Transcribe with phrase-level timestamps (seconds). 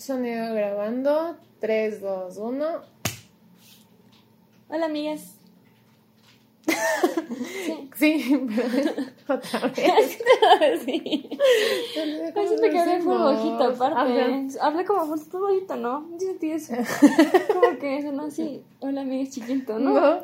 [0.00, 1.36] Sonido grabando.
[1.60, 2.66] 3, 2, 1.
[4.70, 5.36] Hola, amigas.
[6.66, 8.92] Sí, sí pero
[9.38, 10.18] otra vez.
[10.86, 11.28] sí.
[12.34, 14.58] Me siento que hablé full bajito, aparte.
[14.60, 16.08] Hablé como full bajito, ¿no?
[16.12, 16.72] Yo sentí eso.
[17.52, 18.64] como que sonó así.
[18.78, 19.90] Hola, amigas chiquito, ¿no?
[19.92, 20.20] No.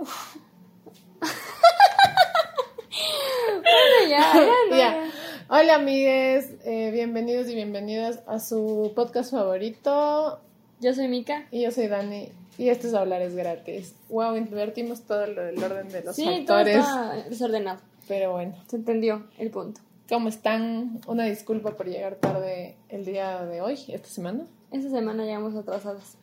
[3.56, 4.34] bueno, ya, ya,
[4.70, 4.76] no, Ya.
[4.76, 5.05] ya.
[5.48, 10.40] Hola amigues, eh, bienvenidos y bienvenidas a su podcast favorito.
[10.80, 11.46] Yo soy Mika.
[11.52, 12.28] Y yo soy Dani.
[12.58, 13.94] Y esto es Hablar es gratis.
[14.08, 16.76] Wow, invertimos todo lo del orden de los Sí, todo factores.
[16.78, 17.80] está desordenado.
[18.08, 19.80] Pero bueno, Se entendió el punto.
[20.08, 21.00] ¿cómo están?
[21.08, 24.44] Una disculpa por llegar tarde el día de hoy, esta semana.
[24.70, 26.16] Esta semana llegamos atrasadas.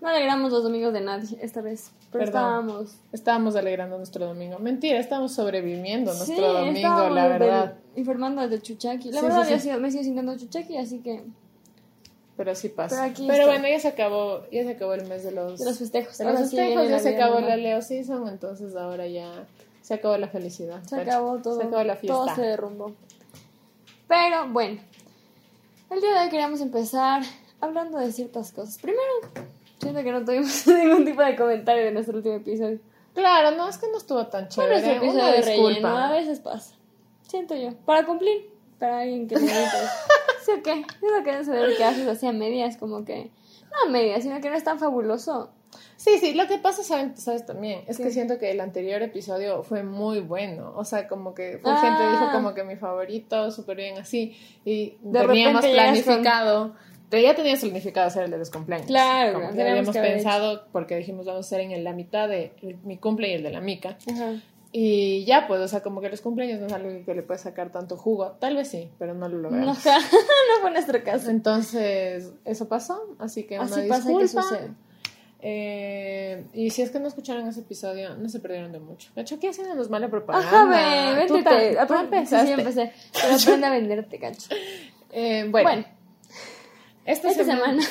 [0.00, 1.90] No alegramos los domingos de nadie esta vez.
[2.12, 2.42] Pero Perdón.
[2.42, 2.96] estábamos.
[3.12, 4.58] Estábamos alegrando nuestro domingo.
[4.58, 7.74] Mentira, estábamos sobreviviendo nuestro sí, domingo, la verdad.
[7.96, 9.10] Informando del chuchaqui.
[9.12, 9.62] La Sí, verdad, sí, yo sí.
[9.64, 11.24] sido- me sigo sintiendo chuchaqui, así que.
[12.36, 12.96] Pero sí pasa.
[12.96, 15.64] Pero aquí Pero bueno, ya se acabó, ya se acabó el mes de los, De
[15.66, 16.18] los festejos.
[16.18, 17.56] de los Ahora festejos, ya se acabó la.
[17.56, 19.46] Leo Season, entonces ahora ya
[19.82, 20.82] se acabó la felicidad.
[20.84, 21.60] Se acabó todo.
[21.60, 22.16] Se acabó la fiesta.
[22.24, 22.92] Todo se derrumbó.
[24.08, 24.80] Pero bueno,
[25.90, 27.22] el día de hoy queríamos empezar
[27.60, 28.78] hablando de ciertas cosas.
[28.78, 29.00] Primero,
[29.80, 32.80] siento que no tuvimos ningún tipo de comentario de nuestro último episodio.
[33.14, 34.72] Claro, no, es que no estuvo tan chévere.
[34.72, 36.74] nuestro episodio Una de relleno, a veces pasa.
[37.34, 37.74] Siento yo.
[37.84, 39.50] Para cumplir, para alguien que guste.
[40.44, 40.80] ¿Sí o qué?
[40.80, 43.30] Eso que saber que haces así a medias, como que.
[43.72, 45.50] No a medias, sino que no es tan fabuloso.
[45.96, 47.16] Sí, sí, lo que pasa, ¿saben?
[47.16, 47.80] ¿sabes también?
[47.88, 48.10] Es que ¿Qué?
[48.12, 50.72] siento que el anterior episodio fue muy bueno.
[50.76, 51.78] O sea, como que fue Ah.
[51.78, 54.36] gente dijo como que mi favorito, súper bien así.
[54.64, 56.74] Y De teníamos con- planificado.
[57.10, 58.86] que Ya teníamos planificado hacer el de los cumpleaños.
[58.86, 62.28] Claro, Como que habíamos que pensado, porque dijimos vamos a hacer en el- la mitad
[62.28, 63.96] de el- mi cumple y el de la mica.
[64.12, 64.34] Ajá.
[64.76, 67.42] Y ya, pues, o sea, como que los cumpleaños no es algo que le puedes
[67.42, 68.32] sacar tanto jugo.
[68.40, 69.78] Tal vez sí, pero no lo logramos.
[69.84, 71.30] no fue nuestro caso.
[71.30, 74.42] Entonces, eso pasó, así que una pasa que disculpa.
[74.42, 74.70] sucede.
[75.46, 79.10] Eh, y si es que no escucharon ese episodio, no se perdieron de mucho.
[79.14, 80.48] De hecho, aquí haciéndonos mala propaganda.
[80.48, 80.64] Ajá,
[81.20, 81.74] ve, Tú véndete.
[81.76, 82.82] ta- tú Aprende- sí, sí, empezaste.
[82.82, 82.92] empecé.
[83.22, 84.48] Pero aprende a venderte, cacho.
[85.16, 85.84] Eh, bueno, Bueno,
[87.04, 87.80] esta, esta semana.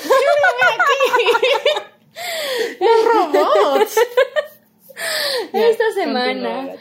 [3.14, 3.96] robots.
[5.54, 6.72] Ya, Esta semana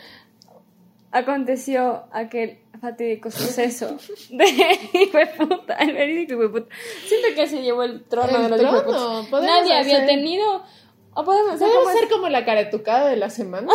[1.10, 3.96] aconteció aquel fatídico suceso
[4.30, 4.44] de
[4.94, 6.74] hijo de puta, el verídico hijo de puta.
[7.06, 8.60] Siento que se llevó el trono El de los
[9.30, 10.64] podemos Nadie había tenido.
[11.14, 13.70] O podemos hacer ¿Podemos como ser como la caretucada de la semana?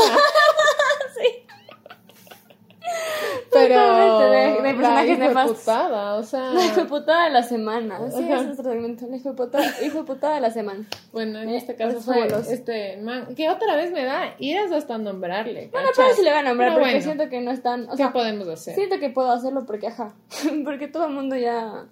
[3.59, 5.57] Pero de- de la personajes nefastos.
[5.59, 7.99] putada, o sea, La hijo de putada de la semana.
[8.11, 8.35] Sí, Ajá.
[8.39, 9.07] es nuestro segmento.
[9.07, 10.85] La hijo de putada, hijo de putada de la semana.
[11.11, 12.51] bueno, en Eh, este caso pues fue fabuloso.
[12.51, 15.69] este man, que otra vez me da iras hasta nombrarle.
[15.71, 17.85] Bueno, pero sí le voy a nombrar Pero porque bueno, siento que no están.
[17.87, 18.75] O ¿qué sea, podemos hacer?
[18.75, 20.13] Siento que puedo hacerlo porque, ajá,
[20.63, 21.85] porque todo el mundo ya...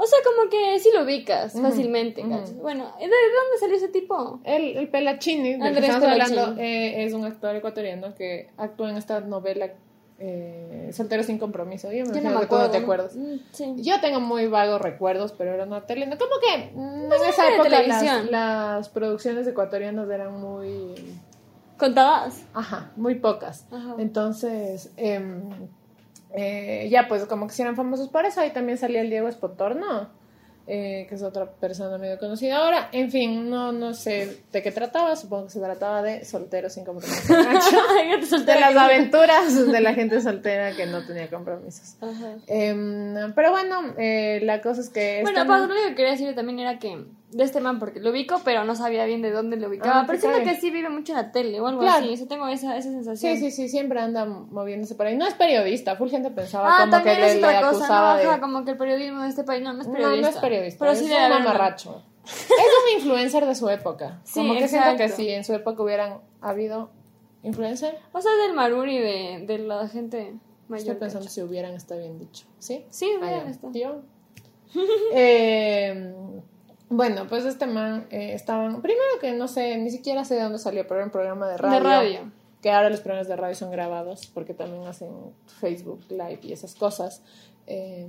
[0.00, 2.30] O sea, como que sí lo ubicas Ujú, fácilmente, ujú.
[2.30, 2.56] ¿cachas?
[2.58, 4.38] Bueno, ¿de dónde salió ese tipo?
[4.44, 6.38] El, el Pelachini, del que Andrés estamos Pelachini.
[6.38, 9.72] hablando, eh, es un actor ecuatoriano que actúa en esta novela
[10.20, 11.92] eh, Soltero sin compromiso.
[11.92, 12.70] Yo me Yo no me acuerdo.
[12.70, 13.14] te acuerdas.
[13.16, 13.74] Mm, Sí.
[13.78, 16.06] Yo tengo muy vagos recuerdos, pero era una tele.
[16.06, 20.94] Como que mm, Pues en esa época las, producciones ecuatorianas eran muy.
[21.76, 22.44] ¿Contabas?
[22.54, 23.66] Ajá, muy pocas.
[23.70, 23.94] Ajá.
[23.98, 25.42] Entonces, em,
[26.32, 28.40] eh, ya pues como que sí eran famosos por eso.
[28.40, 30.08] Ahí también salía el Diego Espotorno,
[30.70, 32.90] eh, que es otra persona medio conocida ahora.
[32.92, 35.16] En fin, no, no sé de qué trataba.
[35.16, 37.32] Supongo que se trataba de solteros sin compromiso.
[37.32, 41.96] Ya te solté de la las aventuras de la gente soltera que no tenía compromisos.
[42.00, 42.36] Ajá.
[42.46, 45.20] Em, pero bueno, eh, la cosa es que...
[45.22, 48.00] Bueno, esta- Pablo, lo único que quería decir también era que de este man, porque
[48.00, 50.00] lo ubico, pero no sabía bien de dónde lo ubicaba.
[50.00, 52.04] Ah, pero siento que sí vive mucho en la tele o algo Claro.
[52.04, 52.14] así.
[52.14, 53.36] Eso tengo esa, esa sensación.
[53.36, 55.16] Sí, sí, sí, siempre anda moviéndose por ahí.
[55.16, 58.16] No es periodista, full gente pensaba Ah, como que le, es le otra cosa, ¿no?
[58.16, 58.24] de...
[58.24, 60.22] Ajá, como que el periodismo de este país no, no es No, periodista.
[60.30, 62.02] no es periodista, Pero es sí un mamarracho.
[62.28, 64.20] Es un influencer de su época.
[64.24, 65.16] Sí, como que siento que exacto.
[65.22, 66.90] si en su época hubieran habido
[67.42, 70.34] influencer, O sea, del Maruri, de, de la gente
[70.68, 70.80] mayor.
[70.80, 72.46] estoy pensando si hubieran está bien dicho.
[72.58, 72.84] ¿Sí?
[72.90, 73.72] Sí, Ah, hubieran estado.
[73.74, 74.00] Yo.
[75.14, 76.12] Eh,
[76.90, 78.80] bueno, pues este man eh, estaban.
[78.82, 81.56] Primero que no sé, ni siquiera sé de dónde salió, pero era un programa de
[81.56, 81.74] radio.
[81.78, 82.32] De radio.
[82.62, 85.08] Que ahora los programas de radio son grabados porque también hacen
[85.60, 87.22] Facebook Live y esas cosas.
[87.66, 88.06] Eh,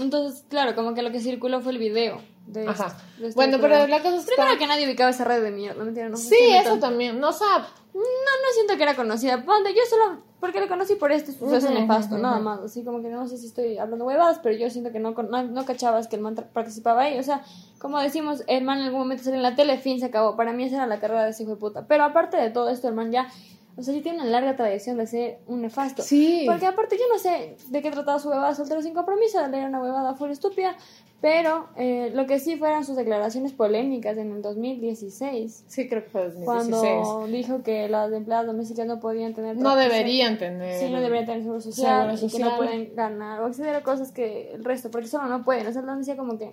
[0.00, 2.20] Entonces, claro, como que lo que circuló fue el video.
[2.46, 2.86] De Ajá.
[2.88, 5.50] este- de este bueno, pero la cosa es Primero que nadie ubicaba esa red de
[5.50, 6.16] mierda, no mentira, no.
[6.16, 6.86] Sí, eso tanto.
[6.88, 7.20] también.
[7.20, 9.44] No, o sea, No, no siento que era conocida.
[9.44, 12.60] Ponte, yo solo, porque lo conocí por este suceso Ujú, nefasto, ujú, nada más.
[12.60, 15.42] Así como que no sé si estoy hablando huevadas, pero yo siento que no, no,
[15.42, 17.18] no cachabas que el man participaba ahí.
[17.18, 17.42] O sea,
[17.78, 20.36] como decimos, el man en algún momento salió en la tele, fin, se acabó.
[20.36, 21.86] Para mí esa era la carrera de ese hijo de puta.
[21.86, 23.26] Pero aparte de todo esto, el man ya
[23.76, 26.02] o sea, sí tiene una larga tradición de ser un nefasto.
[26.02, 26.44] Sí.
[26.46, 29.80] Porque aparte yo no sé de qué trataba su huevada soltero sin compromiso, era una
[29.80, 30.76] huevada full estúpida,
[31.20, 35.64] pero eh, lo que sí fueron sus declaraciones polémicas en el 2016.
[35.66, 36.82] Sí, creo que fue 2016.
[37.02, 39.56] Cuando dijo que las empleadas domésticas no podían tener...
[39.56, 40.78] No deberían tener.
[40.78, 42.56] Sí, no deberían tener seguro social, Seguro y que no social.
[42.56, 45.66] pueden ganar o acceder a cosas que el resto, porque solo no pueden.
[45.66, 46.52] O sea, decía como que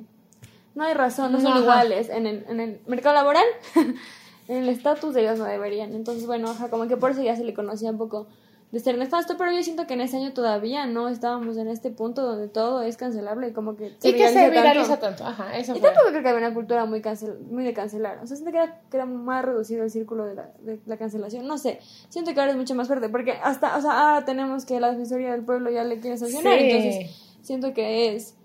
[0.74, 1.60] no hay razón, no son Ajá.
[1.60, 3.46] iguales en el, en el mercado laboral.
[4.52, 5.96] en el estatus de ellos no deberían.
[5.96, 8.28] Entonces, bueno, ajá, como que por eso ya se le conocía un poco
[8.72, 11.90] de ser nefasto, pero yo siento que en ese año todavía no estábamos en este
[11.90, 15.26] punto donde todo es cancelable y como que Y que se viraliza tanto.
[15.26, 15.90] Ajá, eso Y fue.
[15.90, 18.20] tampoco creo que había una cultura muy, cancel muy de cancelar.
[18.24, 20.98] O sea, siento que era, que era más reducido el círculo de la, de la
[20.98, 21.48] cancelación.
[21.48, 23.08] No sé, siento que ahora es mucho más fuerte.
[23.10, 26.58] Porque hasta, o sea, ah, tenemos que la Defensoría del Pueblo ya le quiere sancionar.
[26.58, 26.66] Sí.
[26.66, 28.36] Entonces, siento que es,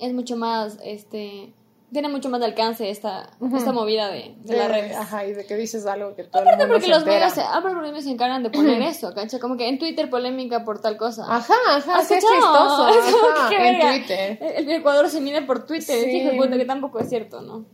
[0.00, 1.52] es mucho más, este,
[1.92, 4.96] tiene mucho más de alcance esta, esta movida de, de las redes.
[4.96, 7.38] Ajá, y de que dices algo que todo el Aparte mundo porque se los medios,
[7.38, 9.40] aparte porque medios se encargan de poner eso, ¿cachai?
[9.40, 11.24] Como que en Twitter polémica por tal cosa.
[11.28, 12.88] Ajá, ajá, ¿Has sí es chistoso.
[12.88, 13.80] Es como Ajá, que, en.
[13.80, 14.38] Twitter.
[14.40, 16.16] El, el Ecuador se mide por Twitter, Sí.
[16.18, 17.64] hijo de puta, que tampoco es cierto, ¿no?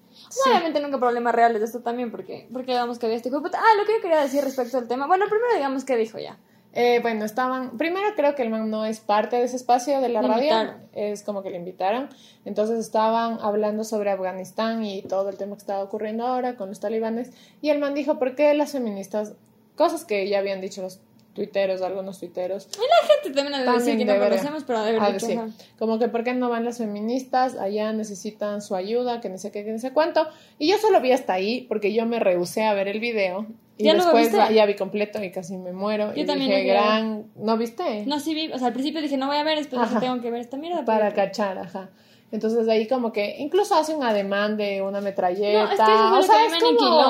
[0.46, 3.36] Obviamente nunca problemas reales de esto también, porque, porque digamos que había este de.
[3.58, 5.06] Ah, lo que yo quería decir respecto al tema.
[5.06, 6.38] Bueno, primero digamos que dijo ya.
[6.78, 7.78] Eh, bueno, estaban.
[7.78, 10.42] Primero creo que el man no es parte de ese espacio de la Le radio.
[10.42, 10.74] invitaron.
[10.92, 12.10] Es como que le invitaron.
[12.44, 16.78] Entonces estaban hablando sobre Afganistán y todo el tema que estaba ocurriendo ahora con los
[16.78, 17.32] talibanes.
[17.62, 19.32] Y el man dijo: ¿Por qué las feministas.?
[19.74, 21.00] Cosas que ya habían dicho los
[21.32, 22.68] tuiteros, algunos tuiteros.
[22.76, 25.32] La gente también ha de decir que no conocemos, pero debe haber dicho.
[25.32, 25.48] ajá.
[25.78, 29.50] como que por qué no van las feministas, allá necesitan su ayuda, que no sé
[29.50, 30.26] qué, que no sé cuánto.
[30.58, 33.46] Y yo solo vi hasta ahí porque yo me rehusé a ver el video.
[33.78, 34.54] Y ¿Ya lo después viste?
[34.54, 36.14] ya vi completo y casi me muero.
[36.14, 37.26] Yo y también dije, gran...
[37.36, 38.04] ¿No viste?
[38.06, 40.20] No, sí vi, o sea, al principio dije no voy a ver, después dije tengo
[40.22, 40.84] que ver esta mierda.
[40.84, 41.90] Para pero- cachar, ajá.
[42.32, 45.64] Entonces de ahí como que incluso hace un ademán de una metralleta.
[45.64, 46.62] No, es que eso o sea, que es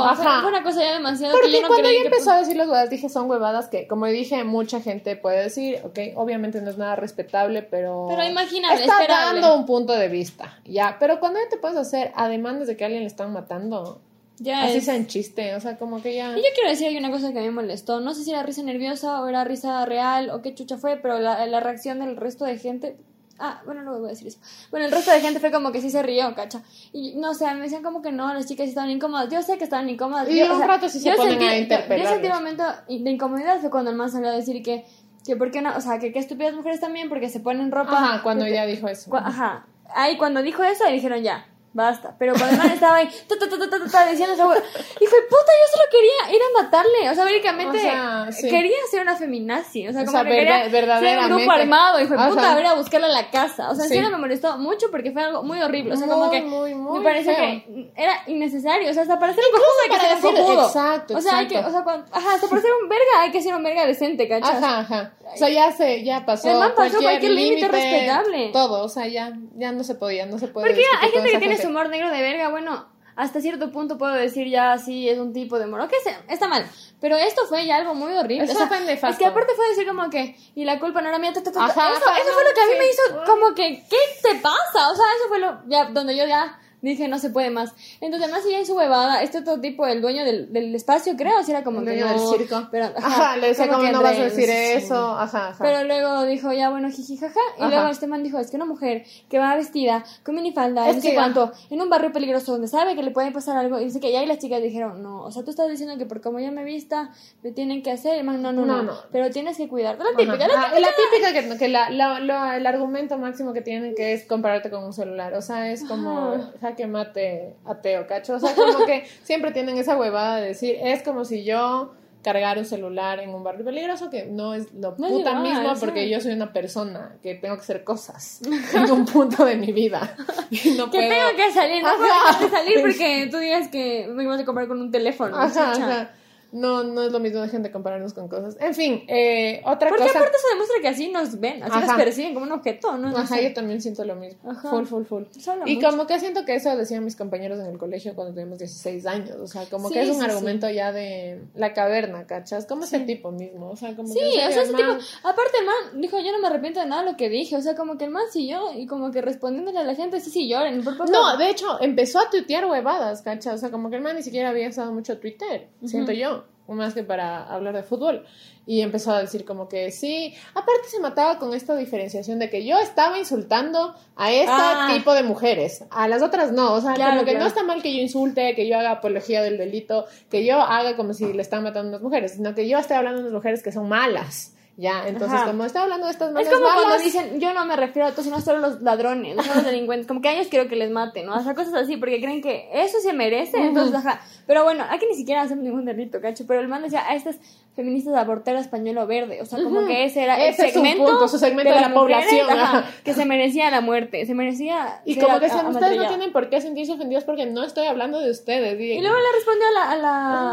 [0.04, 0.40] ajá.
[0.42, 2.66] Fue una cosa ya demasiado Porque que yo no cuando que empezó a decir las
[2.66, 6.76] huevadas, dije, son huevadas que, como dije, mucha gente puede decir, ok, obviamente no es
[6.76, 8.06] nada respetable, pero...
[8.10, 9.40] Pero imaginable, Está esperable.
[9.40, 10.96] dando un punto de vista, ya.
[11.00, 14.02] Pero cuando ya te puedes hacer ademanes de que a alguien le están matando,
[14.38, 16.32] Ya así es- sea en chiste, o sea, como que ya...
[16.36, 18.00] Y yo quiero decir hay una cosa que me molestó.
[18.00, 21.18] No sé si era risa nerviosa o era risa real o qué chucha fue, pero
[21.18, 22.96] la, la reacción del resto de gente.
[23.38, 24.38] Ah, bueno, no voy a decir eso.
[24.70, 26.62] Bueno, el resto de gente fue como que sí se rió, cacha.
[26.92, 29.28] Y no sé, me decían como que no, las chicas estaban incómodas.
[29.30, 30.28] Yo sé que estaban incómodas.
[30.30, 33.60] Y Yo, un rato sí se ponen a yo- Yo, sentí un momento de incomodidad
[33.60, 34.84] fue cuando el man salió a decir que,
[35.24, 37.90] que por qué no, o sea, que qué estúpidas mujeres también porque se ponen ropa.
[37.92, 39.10] Ajá, cuando ya dijo eso.
[39.10, 39.66] Cu- Ajá.
[39.94, 41.46] Ahí cuando dijo eso, ahí dijeron ya,
[41.76, 42.17] basta.
[42.19, 44.46] Pero cuando el man estaba ahí, ta, ta, ta, ta, ta, ta, ta, diciendo esa
[44.46, 44.56] hue-
[45.00, 47.11] hijo de puta, yo solo quería ir a matarle.
[47.11, 48.49] O sea, básicamente O sea, sí.
[48.49, 49.87] quería ser una feminazi.
[49.88, 52.28] O sea, O como sea, que quería verda- ser un grupo armado, hijo de Ajá.
[52.31, 53.70] puta, a ver a buscarla a la casa.
[53.70, 53.94] O sea, en Sí.
[53.96, 55.94] serio me molestó mucho porque fue algo muy horrible.
[55.94, 57.44] O sea, como que muy, muy me parece feo.
[57.44, 58.90] que era innecesario.
[58.90, 60.67] O sea, hasta para ser un cojudo que decir- cojudo.
[60.67, 63.31] exacto, O sea, hay que, o sea, cuando- ajá, hasta para ser un verga hay
[63.31, 64.56] que ser un verga decente, ¿cachai?
[64.56, 65.12] Ajá, ajá.
[65.34, 66.49] O sea, ya se, ya pasó.
[66.50, 68.50] El man pasó cualquier límite respetable.
[68.52, 70.67] Todo, o sea, ya, ya no se podía, no se puede.
[70.69, 72.86] Porque hay gente que tiene humor negro de verga, bueno,
[73.16, 76.66] hasta cierto punto puedo decir ya sí es un tipo de humor, se- está mal,
[77.00, 78.44] pero esto fue ya algo muy horrible.
[78.44, 79.08] Eso o sea, fue nefasto.
[79.12, 81.50] Es que aparte fue decir como que, y la culpa no era mía, ta, ta,
[81.52, 81.64] ta, ta.
[81.66, 82.78] Ajá, eso, ajá, eso no, fue lo que a mí sí.
[82.78, 84.90] me hizo como que, ¿qué te pasa?
[84.90, 87.73] O sea, eso fue lo, ya, donde yo ya dije no se puede más.
[88.00, 91.43] Entonces además ya en su huevada, este otro tipo, el dueño del, del espacio, creo,
[91.43, 92.69] si era como El que dueño no, del circo.
[92.70, 94.94] Pero, Ajá, le decía como que no vas a decir eso.
[95.19, 95.64] Ajá, ajá.
[95.64, 97.40] Pero luego dijo, ya bueno, jiji, jaja.
[97.58, 97.70] Y Ajá.
[97.75, 101.02] luego este man dijo, es que una mujer que va vestida con minifalda, Es no
[101.02, 103.85] sé que, cuánto, en un barrio peligroso donde sabe que le puede pasar algo, y
[103.85, 106.21] dice que ya y las chicas dijeron, no, o sea, tú estás diciendo que por
[106.21, 107.11] como yo me vista,
[107.42, 110.04] me tienen que hacer, y el man, no, no, no, pero tienes que cuidarte.
[110.04, 110.80] La típica, la Ah, típica.
[110.80, 114.71] la típica que, que la, la- lo- el argumento máximo que tienen que es compararte
[114.71, 115.35] con un celular.
[115.35, 116.35] O sea, es como.
[116.68, 118.35] Jaque mate ateo, ¿cacho?
[118.35, 121.92] O sea, como que siempre tienen esa huevada de decir, es como si yo
[122.26, 125.78] cargar un celular en un barrio peligroso, que no es lo No puta sí.
[125.78, 128.40] porque yo soy una persona que tengo que hacer cosas
[128.75, 130.16] en un punto de mi vida.
[130.50, 131.11] Y no Que puedo...
[131.11, 134.80] tengo que salir, no puedo salir porque tú digas que me ibas a comprar con
[134.80, 135.37] un teléfono.
[135.37, 136.11] Ajá.
[136.52, 138.56] No, no es lo mismo de gente compararnos con cosas.
[138.60, 140.18] En fin, eh, otra Porque cosa...
[140.18, 141.96] aparte eso demuestra que así nos ven, así nos Ajá.
[141.96, 143.10] perciben como un objeto, ¿no?
[143.10, 143.44] No Ajá, sé.
[143.48, 144.50] yo también siento lo mismo.
[144.50, 144.70] Ajá.
[144.70, 145.22] Full, full, full.
[145.46, 145.90] Habla Y mucho.
[145.90, 149.36] como que siento que eso decían mis compañeros en el colegio cuando teníamos 16 años.
[149.42, 152.64] O sea, como Sí, que es un sí, argumento ya de la caverna, ¿cachas?
[152.66, 153.70] Como ese tipo mismo.
[153.70, 154.92] O sea, como Sí, que o sea, ese tipo,
[155.24, 157.60] aparte el man dijo, yo no me arrepiento de nada de lo que dije, o
[157.62, 160.48] sea, como que el man siguió y como que respondiéndole a la gente, sí, sí,
[160.48, 161.12] lloren, por favor.
[161.12, 163.54] No, de hecho, empezó a tuitear huevadas, ¿cachas?
[163.54, 166.44] O sea, como que el man ni siquiera había usado mucho Twitter, siento yo.
[166.75, 168.25] Más que para hablar de fútbol.
[168.68, 172.64] Y empezó a decir como que sí, aparte se mataba con esta diferenciación de que
[172.66, 174.90] yo estaba insultando a este Ah.
[174.92, 177.44] tipo de mujeres, a las otras no, o sea, Claro, como que claro.
[177.44, 180.96] no está mal que yo insulte, que yo haga apología del delito, que yo haga
[180.96, 183.35] como si le están matando a unas mujeres, sino que yo esté hablando de unas
[183.35, 184.55] mujeres que son malas.
[184.78, 185.47] Ya, entonces Ajá.
[185.47, 188.11] como está hablando de estas Es malas como cuando dicen, yo no me refiero a
[188.11, 190.06] todos, sino solo a los ladrones, no a los delincuentes.
[190.06, 191.35] Como que a ellos quiero que les maten, ¿no?
[191.35, 193.56] O sea, cosas así, porque creen que eso se merece.
[193.56, 194.21] Entonces, ajá.
[194.47, 196.45] Pero bueno, aquí ni siquiera hacemos ningún delito, cacho.
[196.47, 197.38] Pero el man decía a estas
[197.76, 199.40] feministas aborteras pañuelo verde.
[199.42, 201.04] O sea, como que ese era Ese el es segmento.
[201.04, 202.85] punto, su segmento de la población, ajá.
[203.04, 204.25] que se merecía la muerte.
[204.26, 205.00] Se merecía.
[205.04, 208.18] y como que a- ustedes no tienen por qué sentirse ofendidos porque no estoy hablando
[208.21, 208.80] de ustedes.
[208.80, 209.97] Y, Y luego le respondió a la, a Ah.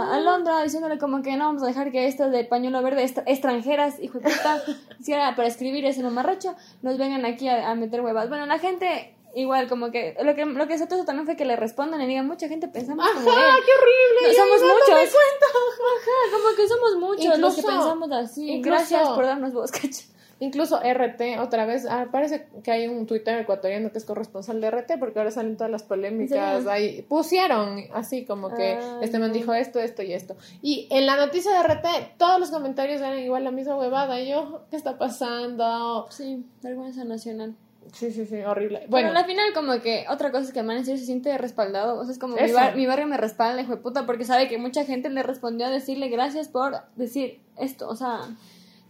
[0.10, 3.04] la a Londra diciéndole como que no vamos a dejar que estas de pañuelo verde
[3.04, 4.62] extra- extranjeras, hijo de puta,
[5.02, 8.28] si era para escribir ese mamarracho, nos vengan aquí a, a meter huevas.
[8.30, 11.46] Bueno, la gente igual como que lo que lo que se hizo también fue que
[11.46, 13.36] le respondan y digan mucha gente pensamos como él.
[13.38, 14.38] ¡Ah, qué horrible!
[14.38, 14.88] No, somos muchos.
[14.88, 15.46] cuenta.
[15.46, 18.50] Ajá, como que somos muchos los que Incluso- pensamos así.
[18.50, 20.04] incluso- Gracias por darnos voz, cacho.
[20.40, 24.68] Incluso RT, otra vez, ah, parece que hay un Twitter ecuatoriano que es corresponsal de
[24.72, 27.04] RT, porque ahora salen todas las polémicas ahí.
[27.04, 30.36] Pusieron así como que Ay, este man dijo esto, esto y esto.
[30.62, 34.20] Y en la noticia de RT, todos los comentarios eran igual la misma huevada.
[34.20, 36.08] Y yo, ¿qué está pasando?
[36.10, 37.56] Sí, vergüenza nacional.
[37.92, 38.86] Sí, sí, sí, horrible.
[38.88, 41.38] Bueno, al final como que otra cosa es que el man en serio se siente
[41.38, 44.26] respaldado, o sea, es como mi, bar- mi barrio me respalda, hijo de puta, porque
[44.26, 48.22] sabe que mucha gente le respondió a decirle gracias por decir esto, o sea,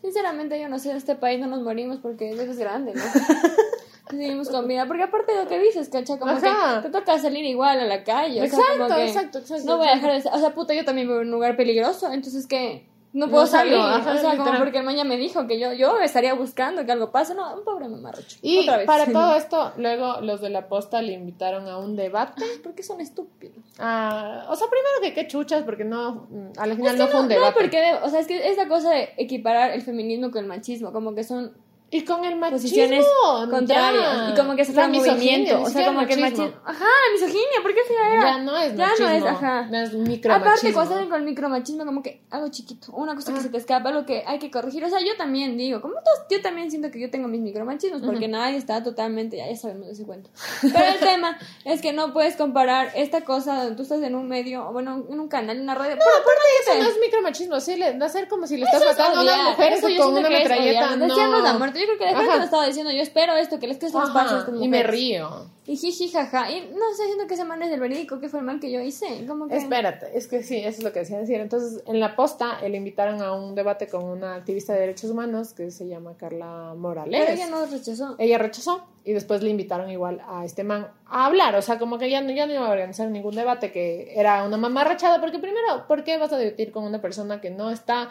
[0.02, 3.02] sinceramente yo no sé, en este país no nos morimos porque Dios es grande, ¿no?
[4.10, 6.82] Seguimos con vida, porque aparte de lo que dices, cacha, como Ajá.
[6.82, 9.66] que te toca salir igual a la calle, o sea, Exacto, como que exacto, exacto,
[9.66, 12.12] no voy a dejar de, o sea, puta, yo también vivo en un lugar peligroso,
[12.12, 15.18] entonces que no puedo No salir, ajá, o sea, como porque el man ya me
[15.18, 18.38] dijo que yo, yo estaría buscando que algo pase, no, un pobre mamarrocho.
[18.42, 18.88] y Otra vez.
[18.88, 22.44] para todo esto, luego los de la posta le invitaron a un debate.
[22.64, 23.56] ¿Por qué son estúpidos?
[23.80, 26.28] Ah, o sea, primero que qué chuchas, porque no,
[26.58, 27.54] al final Es que no fue un no, debate.
[27.60, 30.92] porque, o sea, es que es la cosa de equiparar el feminismo con el machismo,
[30.92, 31.54] como que son
[31.96, 32.58] Y con el machismo.
[32.58, 33.06] posiciones
[33.50, 34.30] contrarias ya.
[34.30, 36.46] y como que se misoginia, movimiento, o sea, como que el machismo.
[36.46, 38.22] machismo, ajá, misoginia, ¿por qué ya era?
[38.24, 39.08] Ya no es Ya machismo.
[39.08, 39.62] no es, ajá.
[39.70, 40.34] No es micromachismo.
[40.52, 43.44] Aparte, cuando salen con el micromachismo, como que algo chiquito, una cosa que Ah.
[43.44, 44.84] se te escapa, algo que hay que corregir.
[44.84, 48.02] O sea, yo también digo, como todos, yo también siento que yo tengo mis micromachismos,
[48.02, 50.30] porque nadie está totalmente, ya, ya sabemos de ese cuento.
[50.62, 54.28] Pero el tema es que no puedes comparar esta cosa donde tú estás en un
[54.28, 55.96] medio, o bueno, en un canal, en una radio.
[55.98, 59.50] pero Eso no es micromachismo, sí, le, hacer como si le estás matando a una
[59.52, 60.96] mujer eso con una que metralleta.
[60.96, 61.06] No.
[61.08, 61.83] Decíamos la muerte.
[61.86, 62.92] Yo creo que la gente lo estaba diciendo.
[62.92, 65.48] Yo espero esto, que les que les pase a y me río.
[65.66, 66.52] Y jiji, jaja.
[66.52, 68.70] Y no sé, siento que ese man es del verídico, que fue el mal que
[68.70, 69.26] yo hice.
[69.26, 69.56] Como que...
[69.56, 71.40] Espérate, es que sí, eso es lo que decía decir.
[71.40, 75.54] Entonces, en la posta, le invitaron a un debate con una activista de derechos humanos
[75.54, 77.22] que se llama Carla Morales.
[77.26, 78.16] Pero ella no rechazó.
[78.18, 81.98] Ella rechazó y después le invitaron igual a este man a hablar, o sea, como
[81.98, 85.20] que ya no, ya no iba a organizar ningún debate, que era una mamá rachada,
[85.20, 88.10] porque primero, ¿por qué vas a debatir con una persona que no está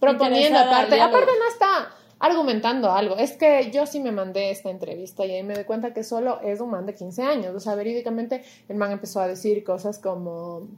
[0.00, 1.00] proponiendo aparte?
[1.00, 3.16] Aparte no está argumentando algo.
[3.18, 6.40] Es que yo sí me mandé esta entrevista y ahí me doy cuenta que solo
[6.42, 9.98] es un man de 15 años, o sea, verídicamente el man empezó a decir cosas
[9.98, 10.68] como...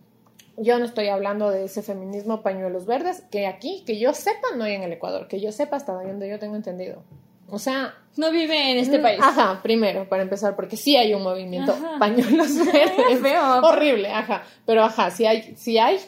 [0.56, 4.64] Yo no estoy hablando de ese feminismo pañuelos verdes, que aquí, que yo sepa, no
[4.64, 7.02] hay en el Ecuador, que yo sepa hasta donde yo tengo entendido.
[7.50, 9.20] O sea, No vive en este Mm, país.
[9.20, 11.98] Ajá, primero, para empezar, porque sí hay un movimiento Ajá.
[11.98, 13.20] pañuelos verdes.
[13.20, 13.60] feo.
[13.64, 14.44] Horrible, ajá.
[14.64, 15.98] Pero ajá, sí hay, sí hay.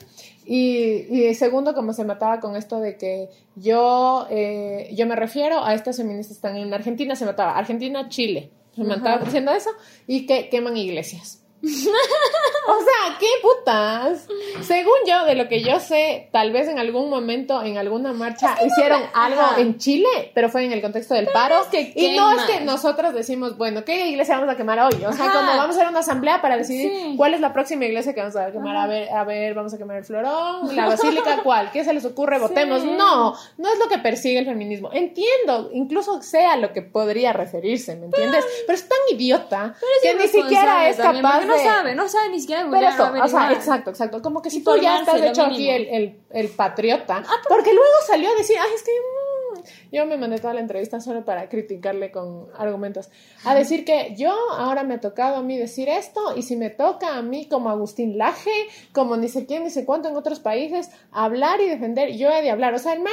[0.47, 5.65] Y, y segundo, como se mataba con esto de que yo, eh, yo me refiero
[5.65, 8.50] a estas feministas que están en Argentina, se mataba Argentina, Chile.
[8.75, 9.71] Se mataba diciendo eso
[10.07, 11.46] y que queman iglesias.
[12.68, 14.26] o sea, qué putas.
[14.62, 18.56] Según yo, de lo que yo sé, tal vez en algún momento, en alguna marcha,
[18.64, 19.61] hicieron algo ajá.
[19.61, 21.62] en Chile, pero fue en el contexto del paro.
[21.62, 25.04] es que y no es que nosotras decimos, bueno, ¿qué iglesia vamos a quemar hoy?
[25.04, 25.32] O sea, Ajá.
[25.40, 27.14] como vamos a hacer una asamblea para decidir Sí.
[27.16, 28.76] cuál es la próxima iglesia que vamos a quemar.
[28.76, 31.70] A ver, a ver, vamos a quemar el florón, la basílica, ¿cuál?
[31.73, 32.38] ¿Qué se les ocurre?
[32.38, 32.82] Votemos.
[32.82, 32.90] Sí.
[32.90, 34.90] No, no es lo que persigue el feminismo.
[34.92, 38.44] Entiendo, incluso sea lo que podría referirse, ¿me entiendes?
[38.66, 42.40] Pero, es tan idiota que ni siquiera es capaz porque no sabe, no sabe ni
[42.40, 44.22] siquiera Pero eso, o sea, exacto, exacto.
[44.22, 48.30] Como que si tú ya estás hecho aquí el, el, el patriota, porque luego salió
[48.30, 49.92] a decir, ay, es que mm".
[49.92, 53.10] yo me mandé toda la entrevista solo para criticarle con argumentos,
[53.44, 56.70] a decir que yo ahora me ha tocado a mí decir esto y si me
[56.70, 58.50] toca a mí como Agustín Laje,
[58.92, 62.42] como ni sé quién, ni sé cuánto en otros países, hablar y defender, yo he
[62.42, 62.75] de hablar.
[62.75, 63.12] O sea, el man,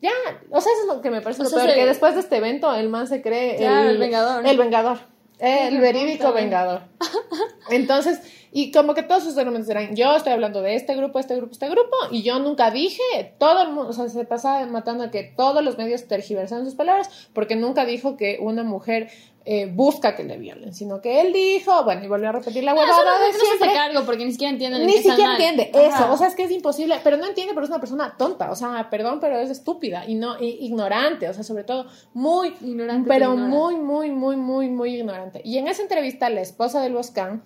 [0.00, 0.12] ya,
[0.50, 2.20] o sea, eso es lo que me parece O lo sea, peor, que después de
[2.20, 4.46] este evento el man se cree Claro, el vengador.
[4.46, 5.13] El vengador.
[5.38, 6.40] El Hijo de verídico puta.
[6.40, 6.82] vengador.
[7.70, 8.20] Entonces,
[8.52, 11.52] y como que todos sus argumentos eran, yo estoy hablando de este grupo, este grupo,
[11.52, 15.10] este grupo, y yo nunca dije, todo el mundo, o sea, se pasaba matando a
[15.10, 19.10] que todos los medios tergiversaban sus palabras, porque nunca dijo que una mujer
[19.46, 22.72] eh, busca que le violen, sino que él dijo, bueno, y volvió a repetir la
[22.72, 23.72] No, huevada de no hace siempre.
[23.74, 25.82] cargo porque ni siquiera entiende en Ni siquiera entiende Ajá.
[26.04, 28.50] eso, o sea, es que es imposible, pero no entiende, pero es una persona tonta,
[28.50, 32.54] o sea, perdón, pero es estúpida y no y ignorante, o sea, sobre todo muy
[32.62, 35.42] Ignorante pero muy muy muy muy muy ignorante.
[35.44, 37.42] Y en esa entrevista la esposa del Boscan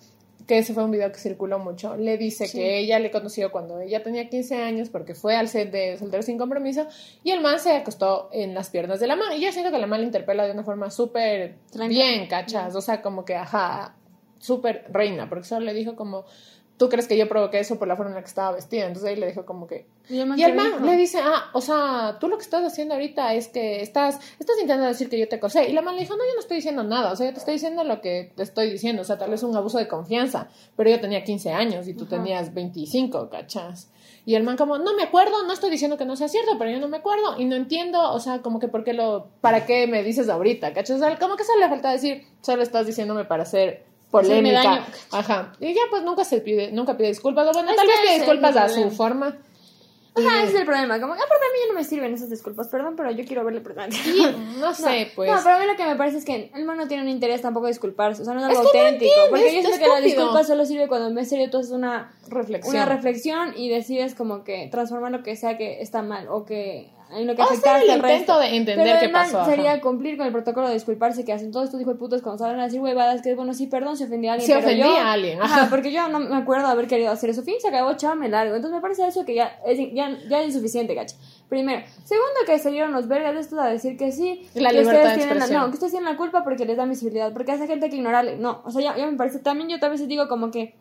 [0.49, 2.57] que ese fue un video que circuló mucho, le dice Sí.
[2.57, 6.23] que ella le conoció cuando ella tenía 15 años porque fue al set de Soltero
[6.23, 6.87] sin Compromiso
[7.23, 9.31] y el man se acostó en las piernas de la man.
[9.37, 11.53] Y yo siento que la man le interpela de una forma súper
[11.87, 13.95] bien, cachas, o sea, como que, ajá,
[14.39, 16.25] súper reina, porque solo le dijo como,
[16.79, 19.09] tú crees que yo provoqué eso por la forma en la que estaba vestida, entonces
[19.09, 19.85] ahí le dijo como que...
[20.09, 20.85] Y el man, Y el ¿qué man dijo?
[20.85, 24.55] le dice, ah, o sea, tú lo que estás haciendo ahorita es que estás, estás
[24.55, 25.67] intentando decir que yo te acosé.
[25.69, 27.39] Y la man le dijo, no, yo no estoy diciendo nada, o sea, yo te
[27.39, 30.47] estoy diciendo lo que te estoy diciendo, o sea, tal vez un abuso de confianza,
[30.77, 32.15] pero yo tenía 15 años y tú Ajá.
[32.15, 33.91] tenías 25, ¿cachas?
[34.25, 36.71] Y el man como, no me acuerdo, no estoy diciendo que no sea cierto, pero
[36.71, 39.65] yo no me acuerdo y no entiendo, o sea, como que por qué lo, para
[39.65, 40.95] qué me dices ahorita, ¿cachas?
[40.95, 44.63] O sea, como que solo le falta decir, solo estás diciéndome para hacer polémica.
[44.63, 44.85] daño.
[45.11, 45.53] Ajá.
[45.59, 48.17] Y ya pues nunca se pide, nunca pide disculpas, o bueno, Es tal vez pide
[48.19, 49.37] disculpas a su forma.
[50.15, 50.99] Ajá, ese es el problema.
[50.99, 53.45] Como, ah, porque a mí ya no me sirven esas disculpas, perdón, pero yo quiero
[53.45, 53.89] verle perdón.
[54.59, 55.31] No sé, pues.
[55.31, 57.09] No, pero a mí lo que me parece es que el man no tiene un
[57.09, 58.23] interés tampoco de disculparse.
[58.23, 59.11] O sea, no es Es algo que auténtico.
[59.29, 62.75] porque yo siento que la disculpa solo sirve cuando en serio tú haces una, reflexión.
[62.75, 66.89] una reflexión y decides como que transformar lo que sea que está mal o que
[67.11, 68.13] en lo que afectaste el resto.
[68.33, 69.49] intento de entender Pero qué pasó, ajá.
[69.49, 72.43] sería cumplir con el protocolo de disculparse que hacen todos estos hijos de putas cuando
[72.43, 74.47] salen a decir huevadas que es bueno, sí, perdón, se ofendí a alguien.
[74.47, 75.69] Se pero ofendí yo- a alguien, Ajá, ajá.
[75.69, 77.41] porque yo no me acuerdo de haber querido hacer eso.
[77.43, 78.55] Fin, se acabó, chao, me largo.
[78.55, 81.15] Entonces me parece eso que ya es, ya, ya es insuficiente, cacha.
[81.49, 81.83] Primero.
[82.03, 84.47] Segundo, que salieron los vergas de estos a decir que sí.
[84.53, 85.59] La que libertad ustedes de tienen la.
[85.59, 87.33] No, que ustedes tienen la culpa porque les da visibilidad.
[87.33, 88.37] Porque hace gente que ignorarle.
[88.37, 89.39] No, o sea, ya, ya me parece.
[89.39, 90.75] También yo tal vez digo como que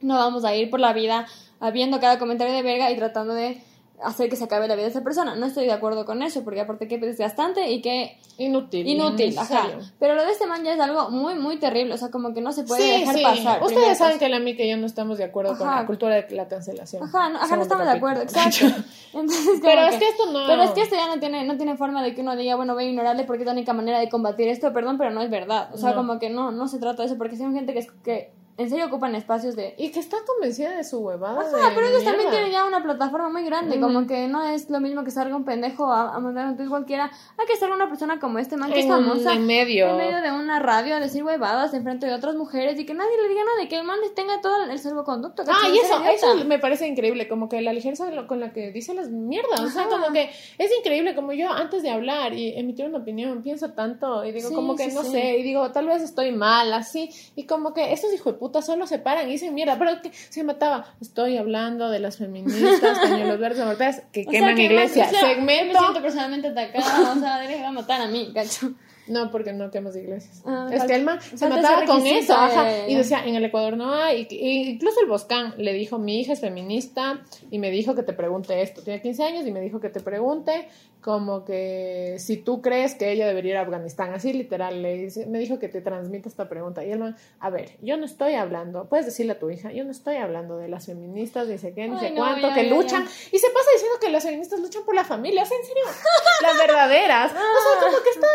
[0.00, 1.26] no vamos a ir por la vida
[1.58, 3.60] habiendo cada comentario de verga y tratando de
[4.04, 5.34] hacer que se acabe la vida de esa persona.
[5.36, 8.86] No estoy de acuerdo con eso, porque aparte que es desgastante y que Inútil.
[8.86, 9.68] inútil, ajá.
[9.98, 12.40] Pero lo de este man ya es algo muy, muy terrible, o sea, como que
[12.40, 13.22] no se puede Sí, dejar sí.
[13.22, 13.62] pasar.
[13.62, 14.18] Ustedes saben cosa.
[14.26, 15.80] que la mica y yo no estamos de acuerdo con Ajá.
[15.82, 17.02] la cultura de la cancelación.
[17.04, 18.66] Ajá, no, ajá, no estamos de acuerdo, exacto.
[19.12, 21.76] Entonces, Pero es que esto no- Pero es que esto ya no tiene, no tiene
[21.76, 24.08] forma de que uno diga, bueno, voy a ignorarle porque es la única manera de
[24.08, 25.68] combatir esto, perdón, pero no es verdad.
[25.74, 25.96] O sea, No.
[25.96, 28.86] como que no, no se trata de eso, porque son gente que, que en serio
[28.86, 29.74] ocupan espacios de...
[29.78, 31.40] Y que está convencida de su huevada.
[31.40, 33.86] Ajá, de pero ellos también tienen ya una plataforma muy grande, Ujú.
[33.86, 36.68] como que no es lo mismo que salga un pendejo a, a mandar un tweet
[36.68, 39.32] cualquiera, a que salga una persona como este man que es En- famosa.
[39.32, 39.88] en medio.
[39.88, 42.94] En medio de una radio a decir huevadas en frente de otras mujeres y que
[42.94, 45.42] nadie le diga nada y que el man tenga todo el salvoconducto.
[45.42, 45.74] Ah, ¿cachai?
[45.74, 48.70] y Es eso, eso me parece increíble, como que la ligereza de con la que
[48.70, 49.90] dice las mierdas, o sea, Ajá.
[49.90, 54.24] como que es increíble, como yo antes de hablar y emitir una opinión pienso tanto
[54.24, 55.12] y digo Sí, como que sí, no sí.
[55.12, 58.60] sé, y digo tal vez estoy mal, así, y como que estos hijos de puta
[58.60, 62.98] solo se paran y dicen mierda, pero que se mataba, estoy hablando de las feministas,
[63.02, 66.48] pañuelos verdes, abortadas, que O sea, queman que iglesia, o sea, segmento, me siento personalmente
[66.48, 68.72] atacada, o sea, debería matar a mí, cacho.
[69.08, 70.42] No, porque no quemas iglesias.
[70.46, 72.86] Ah, es falta- que se mataba con eso, ajá.
[72.88, 74.26] Y decía, en el Ecuador no hay.
[74.30, 78.02] Y- y incluso el Boscán le dijo, mi hija es feminista y me dijo que
[78.04, 78.82] te pregunte esto.
[78.82, 80.68] Tiene 15 años y me dijo que te pregunte
[81.00, 84.14] como que si tú crees que ella debería ir a Afganistán.
[84.14, 86.84] Así literal, le dice, me dijo que te transmita esta pregunta.
[86.84, 89.82] Y el man, a ver, yo no estoy hablando, puedes decirle a tu hija, yo
[89.82, 92.68] no estoy hablando de las feministas, ni sé qué, ni sé no, cuánto, ya, que
[92.68, 93.04] ya, luchan.
[93.04, 93.10] ya.
[93.32, 95.42] Y se pasa diciendo que las feministas luchan por la familia.
[95.42, 95.82] O sea, en serio,
[96.42, 97.32] las verdaderas.
[97.32, 98.26] O sea, como que está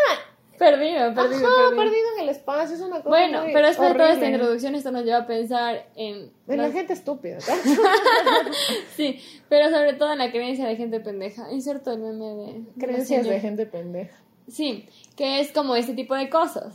[0.58, 1.76] Perdido, perdido, Ajá, perdido.
[1.76, 4.90] perdido en el espacio, es una cosa Bueno, muy pero de toda esta introducción, esto
[4.90, 6.32] nos lleva a pensar en.
[6.48, 7.38] En la gente estúpida.
[8.96, 11.52] Sí, pero sobre todo en la creencia de gente pendeja.
[11.52, 12.62] Inserto el meme de.
[12.78, 14.16] Creencias de gente pendeja.
[14.48, 16.74] Sí, que es como este tipo de cosas.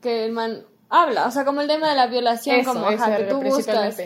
[0.00, 1.26] Que el man habla.
[1.26, 3.96] O sea, como el tema de la violación, Eso, como ajá, que tú buscas.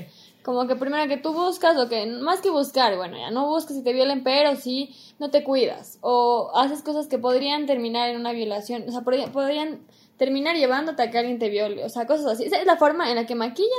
[0.46, 3.76] Como que primero que tú buscas, o que más que buscar, bueno, ya no buscas
[3.76, 5.98] si te violen, pero sí no te cuidas.
[6.02, 8.84] O haces cosas que podrían terminar en una violación.
[8.86, 9.80] O sea, podrían,
[10.16, 11.84] terminar llevándote a que alguien te viole.
[11.84, 12.44] O sea, cosas así.
[12.44, 13.72] Esa es la forma en la que maquillan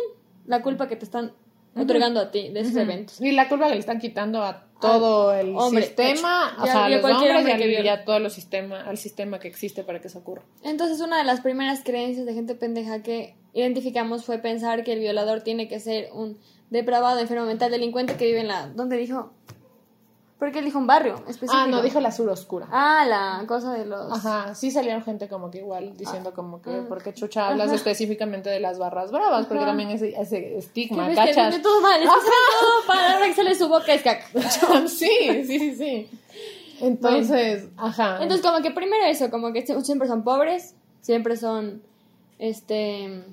[0.45, 1.31] la culpa que te están
[1.73, 3.21] otorgando a ti de esos eventos.
[3.21, 6.89] Y la culpa que le están quitando a todo el hombre, sistema, o sea, a
[6.89, 10.19] los hombres hombre y a todo los sistema, al sistema que existe para que eso
[10.19, 10.43] ocurra.
[10.63, 14.99] Entonces, una de las primeras creencias de gente pendeja que identificamos fue pensar que el
[14.99, 16.37] violador tiene que ser un
[16.69, 18.67] depravado, enfermo mental, delincuente que vive en la...
[18.67, 19.31] ¿Dónde dijo?
[20.37, 21.53] Porque él dijo un barrio específico.
[21.55, 22.67] Ah, no, dijo la sur oscura.
[22.71, 24.11] Ah, la cosa de los...
[24.11, 26.85] Ajá, sí salieron gente como que igual diciendo como que, ah.
[26.87, 29.71] porque Chucha hablas específicamente de las barras bravas, porque Ajá.
[29.71, 31.49] también ese, ese Que estigma, que ¿cachas?
[31.49, 34.27] tiene todo mal, que todo para la hora que sale su boca es caca.
[34.87, 35.09] sí,
[35.43, 36.09] sí, sí, sí.
[36.81, 38.19] Entonces, ajá.
[38.21, 41.81] Entonces, como que primero eso, como que siempre son pobres, siempre son,
[42.37, 43.23] este,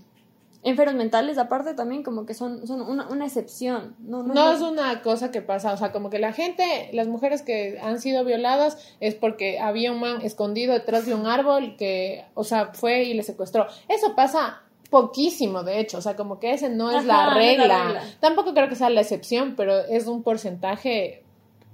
[0.64, 3.94] enfermos mentales, aparte también como que son, son una, una excepción.
[4.00, 7.06] No, no, No es una cosa que pasa, o sea, como que la gente, las
[7.06, 11.76] mujeres que han sido violadas es porque había un man escondido detrás de un árbol
[11.76, 13.66] que, o sea, fue y le secuestró.
[13.88, 18.02] Eso pasa poquísimo, de hecho, o sea, como que ese no es Ajá, la regla.
[18.20, 21.24] Tampoco creo que sea la excepción, pero es un porcentaje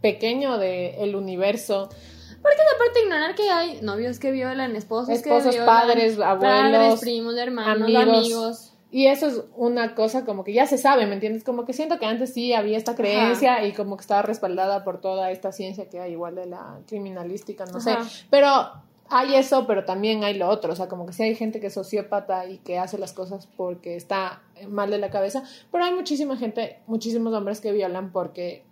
[0.00, 1.88] pequeño del universo.
[2.42, 7.00] Porque aparte ignorar que hay novios que violan, esposos, Esposos, que violan, padres, abuelos, padres,
[7.00, 8.03] primos, hermanos, amigos.
[8.03, 8.69] amigos.
[8.92, 11.44] Y eso es una cosa como que ya se sabe, ¿me entiendes?
[11.44, 15.00] Como que siento que antes sí había esta creencia y como que estaba respaldada por
[15.00, 18.05] toda esta ciencia que hay igual de la criminalística, no Ajá.
[18.05, 18.26] sé.
[18.31, 18.48] Pero
[19.09, 20.72] hay eso, pero también hay lo otro.
[20.72, 23.48] O sea, como que sí hay gente que es sociópata y que hace las cosas
[23.57, 25.44] porque está mal de la cabeza.
[25.70, 28.64] Pero hay muchísima gente, muchísimos hombres que violan porque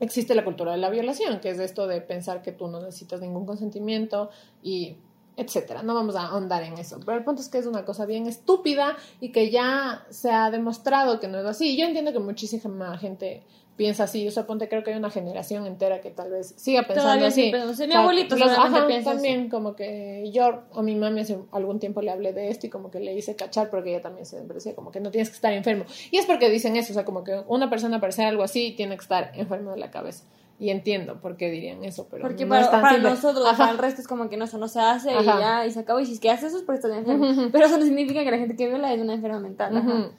[0.00, 3.20] existe la cultura de la violación, que es esto de pensar que tú no necesitas
[3.20, 4.30] ningún consentimiento
[4.62, 4.96] y
[5.36, 5.82] etcétera.
[5.82, 6.98] No vamos a ahondar en eso.
[7.04, 10.50] Pero el punto es que es una cosa bien estúpida y que ya se ha
[10.50, 11.76] demostrado que no es así.
[11.76, 13.42] Yo entiendo que muchísima gente
[13.76, 14.26] piensa así.
[14.26, 17.28] O sea, ponte, creo que hay una generación entera que tal vez siga pensando Todavía
[17.28, 17.42] así.
[17.44, 21.78] sí, pero, mi abuelito los- ajá, también como que yo a mi mami hace algún
[21.78, 24.40] tiempo le hablé de esto y como que le hice cachar porque ella también se
[24.40, 25.84] decía como que no tienes que estar enfermo.
[26.10, 28.72] Y es porque dicen eso, o sea, como que una persona para hacer algo así
[28.76, 30.24] tiene que estar enfermo de la cabeza.
[30.58, 33.58] Y entiendo por qué dirían eso, pero Porque no para, es tan para nosotros, Ajá.
[33.58, 35.80] para el resto es como que no, eso no se hace y ya, y se
[35.80, 36.00] acabó.
[36.00, 37.26] Y si es que haces eso es porque estás enfermo.
[37.52, 39.76] Pero eso no significa que la gente que viola es una enferma mental.
[39.76, 40.10] ajá.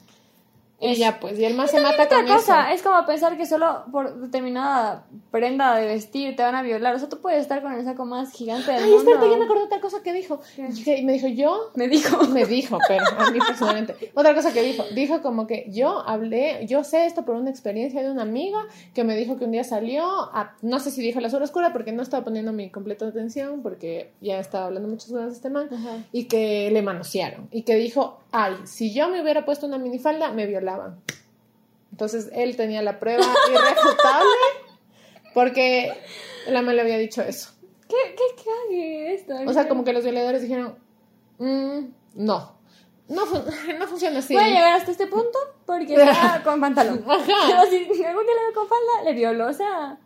[0.80, 2.74] Es- ya, pues, y el más se mata Otra con cosa, eso.
[2.76, 6.94] es como pensar que solo por determinada prenda de vestir te van a violar.
[6.94, 9.10] O sea, tú puedes estar con el saco más gigante del Ay, mundo.
[9.10, 10.40] espérate, ya me acordé de otra cosa que dijo.
[10.84, 12.16] Que- Y me dijo, yo Me dijo.
[12.28, 14.12] me dijo, pero a mí personalmente.
[14.14, 18.00] Otra cosa que dijo, dijo como que yo hablé, yo sé esto por una experiencia
[18.02, 18.58] de una amiga
[18.94, 21.72] que me dijo que un día salió, a, no sé si dijo la zona oscura
[21.72, 25.50] porque no estaba poniendo mi completa atención porque ya estaba hablando muchas cosas de este
[25.50, 26.04] man Ajá.
[26.12, 30.30] y que le manosearon y que dijo, ay, si yo me hubiera puesto una minifalda
[30.32, 31.00] me violaban.
[31.92, 34.28] Entonces él tenía la prueba irrefutable
[35.34, 35.92] porque
[36.48, 37.50] la man le había dicho eso.
[37.88, 39.34] ¿Qué, qué cague esto?
[39.46, 40.76] O sea, como que los violadores dijeron,
[41.38, 42.56] "Mm, no,
[43.08, 43.44] no, fun-
[43.78, 44.34] no funciona así.
[44.34, 47.02] Voy a llegar hasta este punto porque está con pantalón.
[47.06, 47.24] Ajá.
[47.26, 49.46] Pero si algún día le veo con falda, le violó.
[49.48, 49.98] O sea,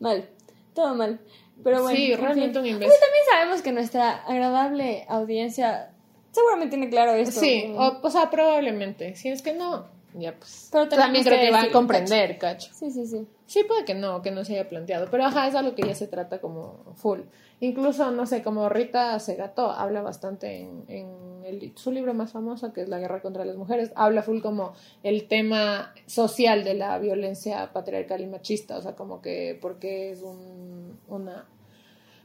[0.00, 0.28] mal.
[0.74, 1.20] Todo mal.
[1.62, 1.96] Pero bueno.
[1.96, 2.94] Sí, realmente un Pues imbécil.
[3.00, 5.91] también sabemos que nuestra agradable audiencia
[6.32, 7.38] seguramente tiene claro esto.
[7.40, 9.14] Sí, o, o sea, probablemente.
[9.14, 10.68] Si es que no, ya pues.
[10.72, 12.70] Pero tenemos también creo que va a comprender, cacho.
[12.74, 13.26] Sí, sí, sí.
[13.46, 15.06] Sí, puede que no, que no se haya planteado.
[15.10, 17.20] Pero ajá, es algo que ya se trata como full.
[17.60, 22.72] Incluso, no sé, como Rita Segato habla bastante en, en el- su libro más famoso,
[22.72, 26.98] que es La guerra contra las mujeres, habla full como el tema social de la
[26.98, 28.78] violencia patriarcal y machista.
[28.78, 31.46] O sea, como que porque es un, una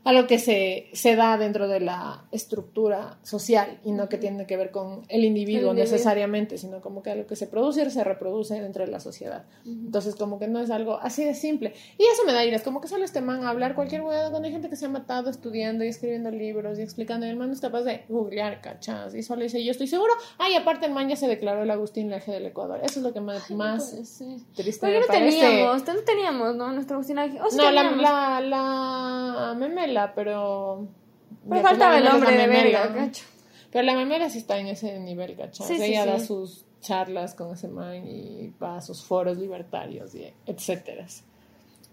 [0.07, 4.55] algo que se, se da dentro de la estructura social y no que tiene que
[4.57, 5.73] ver con el individuo, El individuo.
[5.73, 9.45] necesariamente, sino como que algo que se produce y se reproduce dentro de la sociedad.
[9.65, 11.73] Entonces, como que no es algo así de simple.
[11.97, 14.29] Y eso me da ira, es como que sale este man a hablar cualquier hueá
[14.29, 17.35] cuando hay gente que se ha matado estudiando y escribiendo libros y explicando, y el
[17.35, 20.13] man no es capaz de googlear, cachas, y solo dice, yo estoy seguro.
[20.37, 22.79] Ay, aparte el man ya se declaró el Agustín Laje del Ecuador.
[22.83, 24.37] Eso es lo que más, más Pues, sí.
[24.55, 25.39] triste Pero me no parece.
[25.39, 26.71] teníamos, no teníamos, ¿no?
[26.71, 27.25] Nuestra Agustina.
[27.45, 30.88] O sí No, la, la, la memela, pero...
[31.47, 33.25] Pero faltaba el hombre de verga, cacho.
[33.71, 37.67] Pero la memela sí está en ese nivel, sí, Ella da sus charlas con ese
[37.67, 41.05] man y va a sus foros libertarios y etcétera.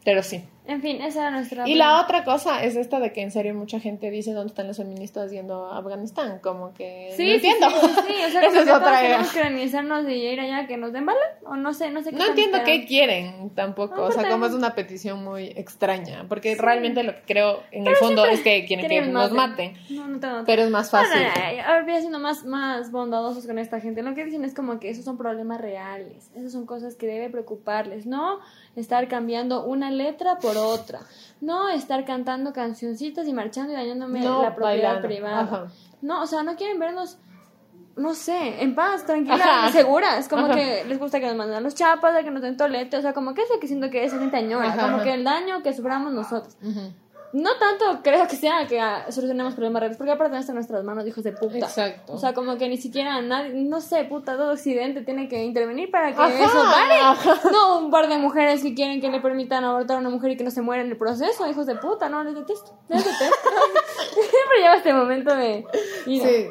[0.04, 0.44] Pero sí.
[0.66, 1.68] En fin, esa era nuestra.
[1.68, 4.66] Y la otra cosa es esta de que en serio mucha gente dice dónde están
[4.66, 7.68] los feministas yendo a Afganistán, como que Sí, no sí, entiendo.
[7.68, 9.32] Sí, sí, o sea, como es que otra tenemos era.
[9.32, 12.16] que organizarnos y ir allá que nos den bala, o no sé, no sé qué
[12.16, 16.54] No entiendo qué quieren tampoco, o sea, Aparte- como es una petición muy extraña, porque
[16.54, 20.18] realmente lo que creo en el fondo es que quieren que nos maten, No, no
[20.18, 21.22] tengo pero es más No, no, fácil.
[21.26, 24.02] no, no, ahora voy siendo más, más bondadosos con esta gente.
[24.02, 26.30] Lo que dicen es como que esos son problemas reales.
[26.34, 28.06] Esas son cosas que debe preocuparles.
[28.06, 28.38] No
[28.76, 31.00] estar cambiando una letra por otra.
[31.40, 35.08] No estar cantando cancioncitas y marchando y dañándome No la propiedad bailando.
[35.08, 35.40] privada.
[35.40, 35.66] Ajá.
[36.02, 37.18] No, o sea, no quieren vernos,
[37.96, 39.72] no sé, en paz, tranquilas, Ajá.
[39.72, 40.28] seguras.
[40.28, 40.54] Como Ajá.
[40.54, 42.96] que les gusta que nos manden los chapas, que nos den tolete.
[42.96, 44.68] O sea, como que eso que siento que gente añora.
[44.68, 46.56] Ajá, como que el daño que suframos nosotros.
[47.34, 50.84] No tanto creo que sea que ah, solucionemos problemas reales, porque aparte está en nuestras
[50.84, 51.58] manos, hijos de puta.
[51.58, 52.12] Exacto.
[52.12, 55.90] O sea, como que ni siquiera nadie, no sé, puta, todo Occidente tiene que intervenir
[55.90, 57.00] para que Ajá, eso pare.
[57.00, 57.40] ajá.
[57.50, 60.36] No un par de mujeres que quieren que le permitan abortar a una mujer y
[60.36, 62.78] que no se muera en el proceso, hijos de puta, no, les detesto.
[62.88, 63.24] Les detesto.
[64.14, 65.66] Siempre lleva este momento de.
[66.04, 66.46] Sí.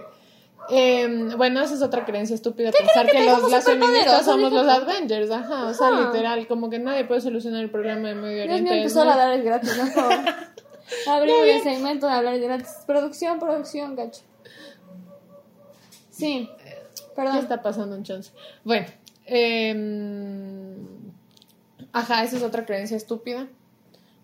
[0.69, 4.67] Eh, bueno, esa es otra creencia estúpida, pensar que que los, las feministas somos los
[4.67, 8.45] Avengers, ajá, o sea, literal, como que nadie puede solucionar el problema de Medio Dios
[8.45, 8.63] Oriente.
[8.63, 10.03] mío, es empezó a dar es gratis, por
[11.07, 12.69] Abrimos el segmento de hablar gratis.
[12.85, 14.21] Producción, producción, gacho.
[16.09, 16.49] Sí.
[17.15, 17.33] Perdón.
[17.33, 18.31] ¿Qué está pasando en chance?
[18.63, 18.87] Bueno,
[19.25, 20.75] em,
[21.91, 23.47] ajá, esa es otra creencia estúpida.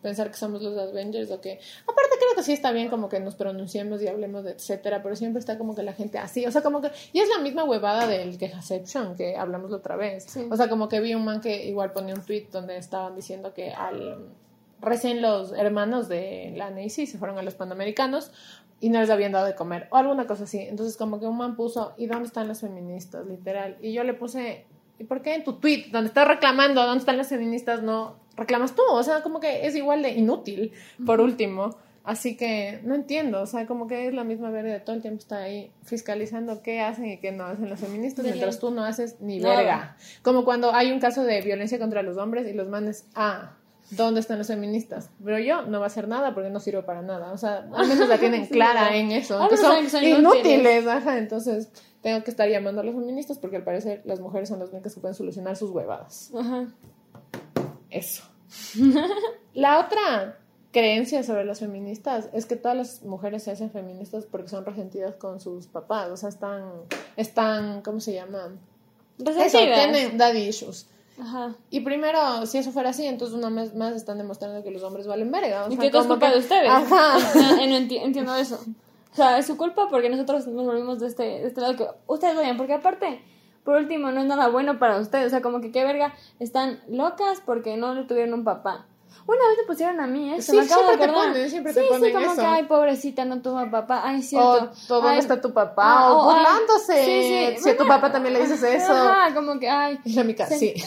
[0.01, 1.59] Pensar que somos los Avengers o que...
[1.83, 5.17] Aparte creo que sí está bien como que nos pronunciemos y hablemos de etcétera, pero
[5.17, 6.89] siempre está como que la gente así, o sea, como que...
[7.11, 10.23] Y es la misma huevada del quejaception que hablamos la otra vez.
[10.23, 10.47] Sí.
[10.49, 13.53] O sea, como que vi un man que igual ponía un tweet donde estaban diciendo
[13.53, 14.29] que al...
[14.81, 18.31] Recién los hermanos de la Nancy se fueron a los Panamericanos
[18.79, 20.59] y no les habían dado de comer o alguna cosa así.
[20.59, 23.25] Entonces como que un man puso, ¿y dónde están las feministas?
[23.27, 23.77] Literal.
[23.81, 24.65] Y yo le puse,
[24.97, 28.75] ¿y por qué en tu tweet donde estás reclamando dónde están las feministas no reclamas
[28.75, 28.83] tú?
[28.89, 30.71] O sea, como que es igual de inútil,
[31.05, 31.75] por último.
[32.05, 35.19] Así que no entiendo, o sea, como que es la misma verga todo el tiempo
[35.19, 39.17] está ahí fiscalizando qué hacen y qué no hacen las feministas, mientras tú no haces
[39.19, 39.95] ni verga.
[40.23, 43.57] Como cuando hay un caso de violencia contra los hombres y los manes, ah,
[43.91, 45.09] ¿dónde están los feministas?
[45.23, 47.31] Pero yo no va a hacer nada porque no sirvo para nada.
[47.31, 49.39] O sea, al menos la tienen clara en eso.
[49.49, 51.17] Que menos son, inútiles, ajá.
[51.17, 51.69] Entonces
[52.01, 54.93] tengo que estar llamando a los feministas porque al parecer las mujeres son las únicas
[54.93, 56.31] que pueden solucionar sus huevadas.
[56.35, 56.67] Ajá.
[57.89, 58.23] Eso.
[59.53, 60.37] La otra
[60.71, 65.15] creencia sobre las feministas es que todas las mujeres se hacen feministas porque son resentidas
[65.15, 66.09] con sus papás.
[66.09, 66.71] O sea, están,
[67.15, 68.55] están ¿cómo se llama?
[69.17, 69.91] Eso, Resentidas.
[69.91, 70.87] tienen daddy issues.
[71.19, 71.55] Ajá.
[71.69, 75.07] Y primero, si eso fuera así, entonces una vez más están demostrando que los hombres
[75.07, 75.65] valen verga.
[75.65, 76.69] O Y sea, que todo es culpa que- de ustedes.
[76.69, 77.17] Ajá.
[77.35, 78.59] No enti- entiendo eso.
[79.11, 81.87] O sea, es su culpa porque nosotros nos volvimos de este, de este lado que
[82.07, 82.57] ustedes odian.
[82.57, 83.21] Porque aparte,
[83.63, 85.27] por último, no es nada bueno para ustedes.
[85.27, 88.85] O sea, como que qué verga, están locas porque no le tuvieron un papá.
[89.29, 91.31] Una vez me pusieron a mí eso, Sí, me acabo de siempre te acordar.
[91.33, 92.41] ponen, siempre sí, te ponen sí, como eso.
[92.41, 94.01] que, ay, pobrecita, no tuvo papá.
[94.03, 94.71] Ay, O cierto.
[94.87, 97.05] todo dónde Ay, está tu papá, ah, o o, ay, burlándose.
[97.05, 98.91] sí, sí, Si a tu papá también le dices eso.
[98.91, 99.99] Ajá, como que, ay.
[100.03, 100.73] Y la mica, sí.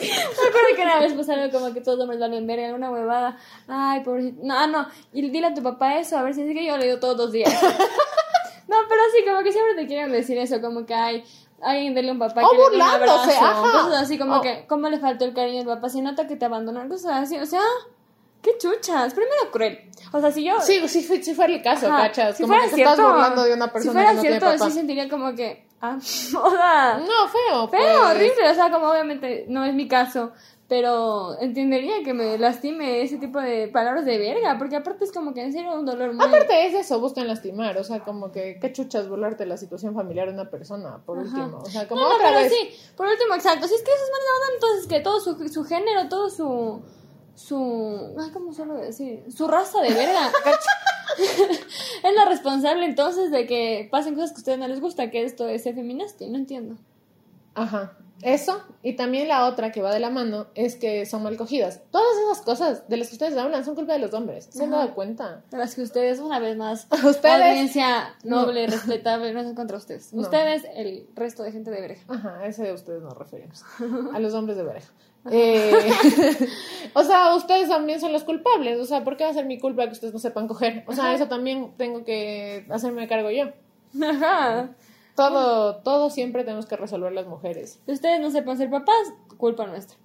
[0.00, 0.06] Me
[0.48, 3.36] acuerdo que una vez pasaron como que todos los hombres valen verga, alguna huevada.
[3.68, 4.40] Ay, pobrecito.
[4.42, 4.86] No, ah, no.
[5.12, 7.16] Y dile a tu papá eso, a ver si es que yo le digo todos
[7.18, 7.52] los días.
[7.62, 11.24] no, pero sí, como que siempre te quieren decir eso, como que hay.
[11.62, 13.82] Alguien dele un papá O que le dé un burlándose, abrazo, ajá.
[13.84, 15.88] Cosas así como O- que, ¿cómo le faltó el cariño al papá?
[15.90, 17.38] Si nota que te abandonan, cosas así.
[17.38, 17.60] O sea,
[18.42, 19.12] qué chuchas.
[19.14, 19.90] Primero cruel.
[20.12, 20.60] O sea, si yo.
[20.60, 22.36] Sí, sí, fue- sí fuera el caso, Ajá, cachas.
[22.36, 24.20] si como fuera que te cierto, estás burlando de una persona si fuera que no
[24.22, 24.70] cierto, tiene papá.
[24.70, 25.66] sí sentiría como que.
[25.82, 25.96] Ah,
[26.42, 26.98] o sea.
[26.98, 27.68] No, feo.
[27.68, 27.96] Feo, pues.
[28.16, 30.32] horrible, o sea, como obviamente no es mi caso,
[30.70, 35.34] pero entendería que me lastime ese tipo de palabras de verga, porque aparte es como
[35.34, 36.24] que en serio un dolor muy...
[36.24, 40.28] Aparte es eso, buscan lastimar, o sea, como que qué chuchas burlarte la situación familiar
[40.28, 41.26] de una persona, por Ajá.
[41.26, 41.58] último.
[41.58, 42.52] O sea, como no, no, otra pero vez.
[42.52, 45.64] sí, por último, exacto, si es que esos manes hablan entonces que todo su, su
[45.64, 46.82] género, todo su...
[47.34, 48.14] su...
[48.16, 49.24] Ay, ¿cómo suelo decir?
[49.28, 50.30] Su raza de verga,
[51.18, 55.24] es la responsable entonces de que pasen cosas que a ustedes no les gusta, que
[55.24, 56.76] esto es feminazi, no entiendo.
[57.62, 57.92] Ajá.
[58.22, 61.80] Eso, y también la otra que va de la mano es que son mal cogidas.
[61.90, 64.46] Todas esas cosas de las que ustedes hablan son culpa de los hombres.
[64.50, 65.42] ¿Se han dado cuenta?
[65.50, 68.42] De las que ustedes, una vez más, Ustedes- audiencia No.
[68.42, 70.12] noble, respetable, no es contra ustedes.
[70.12, 70.20] No.
[70.20, 72.00] Ustedes, el resto de gente de verga.
[72.08, 73.64] Ajá, ese de ustedes nos referimos.
[74.14, 74.84] A los hombres de verga.
[75.30, 75.72] Eh,
[76.94, 78.78] o sea, ustedes también son los culpables.
[78.80, 80.84] O sea, ¿por qué va a ser mi culpa que ustedes no sepan coger?
[80.86, 81.14] O sea, Ajá.
[81.14, 83.46] eso también tengo que hacerme cargo yo.
[84.06, 84.70] Ajá.
[85.16, 87.80] Todo, todo siempre tenemos que resolver las mujeres.
[87.86, 89.96] Que ustedes no sepan ser papás, culpa nuestra.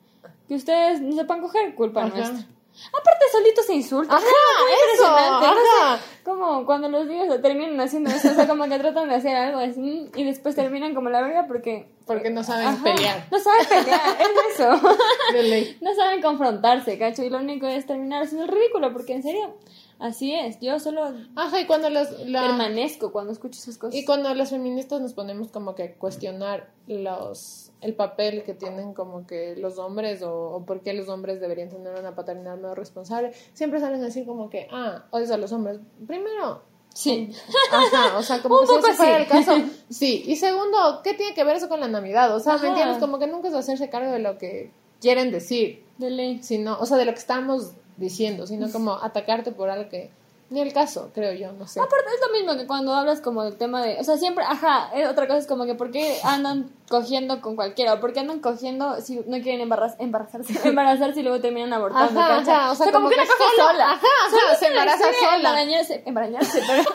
[0.48, 2.16] Que ustedes no sepan coger, culpa Ajá.
[2.16, 2.48] nuestra.
[2.90, 4.18] Aparte, solitos se insultan.
[4.18, 5.46] Ajá, eso, impresionante.
[5.48, 6.00] Ajá.
[6.26, 9.60] como cuando los niños terminan haciendo eso, o sea, como que tratan de hacer algo
[9.60, 11.88] así y después terminan como la verga porque...
[12.06, 13.28] Porque no saben Ajá, pelear.
[13.32, 14.98] No saben pelear, es eso.
[15.34, 15.78] De ley.
[15.82, 19.56] No saben confrontarse, cacho, y lo único es terminar haciendo el ridículo, porque en serio,
[20.00, 20.60] así es.
[20.60, 23.96] Yo solo Ajá, y cuando las, la- permanezco cuando escucho esas cosas.
[23.96, 28.94] y cuando las feministas nos ponemos como que a cuestionar los el papel que tienen
[28.94, 32.76] como que los hombres o, o por qué los hombres deberían tener una paternidad más
[32.76, 35.80] responsable, siempre salen a decir como que, ah, odias a los hombres.
[36.08, 37.30] Primero, Sí.
[37.74, 39.52] Ajá, o sea, como que si ese fuera el caso.
[39.90, 42.34] Sí, y segundo, ¿qué tiene que ver eso con la Navidad?
[42.34, 42.64] O sea, Ajá.
[42.64, 42.98] ¿me entiendes?
[43.00, 46.42] Como que nunca es hacerse cargo de lo que quieren decir, De ley.
[46.42, 50.10] sino, o sea, de lo que estamos diciendo, sino como atacarte por algo que
[50.50, 51.80] ni el caso, creo yo, no sé.
[51.80, 54.92] Aparte es lo mismo que cuando hablas como del tema de, o sea, siempre, ajá,
[54.96, 58.20] eh, otra cosa es como que por qué andan cogiendo con cualquiera, o por qué
[58.20, 62.92] andan cogiendo si no quieren embaraz- embarazarse, embarazarse y luego terminan abortando, Ajá, o sea,
[62.92, 63.86] como que que una solo- sola.
[63.92, 63.96] ajá,
[64.28, 65.36] ajá, Solo se embaraza sola.
[65.38, 66.84] Embarañarse, embarañarse, pero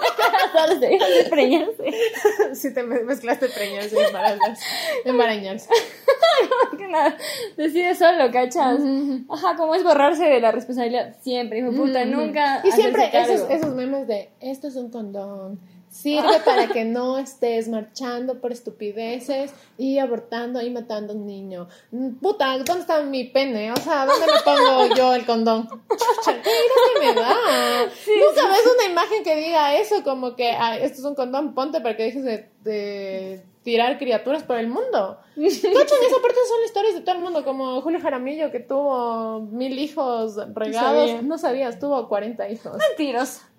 [0.54, 1.90] embarazarse, preñarse.
[2.54, 4.64] si te me- mezclaste preñarse embarazarse.
[5.04, 5.68] Embarañarse.
[6.78, 7.16] que nada,
[7.56, 8.78] decide solo, ¿cachas?
[9.28, 14.06] Ajá, como es borrarse de la responsabilidad siempre, hijo puta, nunca Y siempre esos memes
[14.06, 15.58] de esto es un condón,
[15.90, 21.68] sirve para que no estés marchando por estupideces y abortando y matando a un niño.
[22.22, 23.72] Puta, ¿dónde está mi pene?
[23.72, 25.68] O sea, ¿dónde me pongo yo el condón?
[25.68, 27.34] Chucha, ¿qué ira que me da?
[27.84, 31.80] Nunca ves una imagen que diga eso, como que ah, esto es un condón, ponte
[31.80, 35.18] para que dejes de, de tirar criaturas por el mundo.
[35.36, 39.78] Cachan, esa parte son historias de todo el mundo, como Julio Jaramillo que tuvo mil
[39.78, 41.08] hijos regados.
[41.10, 41.22] sabía.
[41.22, 42.76] No sabías, tuvo 40 hijos.
[42.76, 43.49] Mentirosa.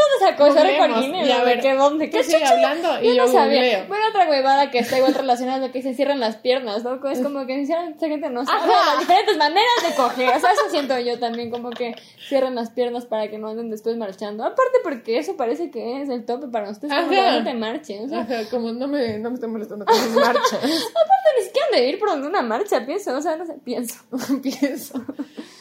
[0.00, 1.26] ¿Dónde sacó Guinness?
[1.26, 2.10] Y a ¿De ver, qué dónde?
[2.10, 3.84] ¿Qué sigue hablando y yo no sabía.
[3.88, 6.94] Bueno, otra huevada que está igual relacionada es lo que se cierran las piernas, ¿no?
[7.08, 8.66] Es como que esa gente no sabe.
[8.66, 10.36] Las diferentes maneras de coger.
[10.36, 11.94] O sea, eso siento yo también, como que
[12.28, 14.44] cierran las piernas para que no anden después marchando.
[14.44, 18.04] Aparte porque eso parece que es el tope para ustedes, como que no te marchen.
[18.04, 20.54] O sea, Ajá, como no me, no me estoy molestando con mis marchas.
[20.54, 23.16] aparte ni siquiera han de ir por donde una marcha, pienso.
[23.16, 23.96] O sea, no sé, pienso.
[24.42, 25.02] Pienso.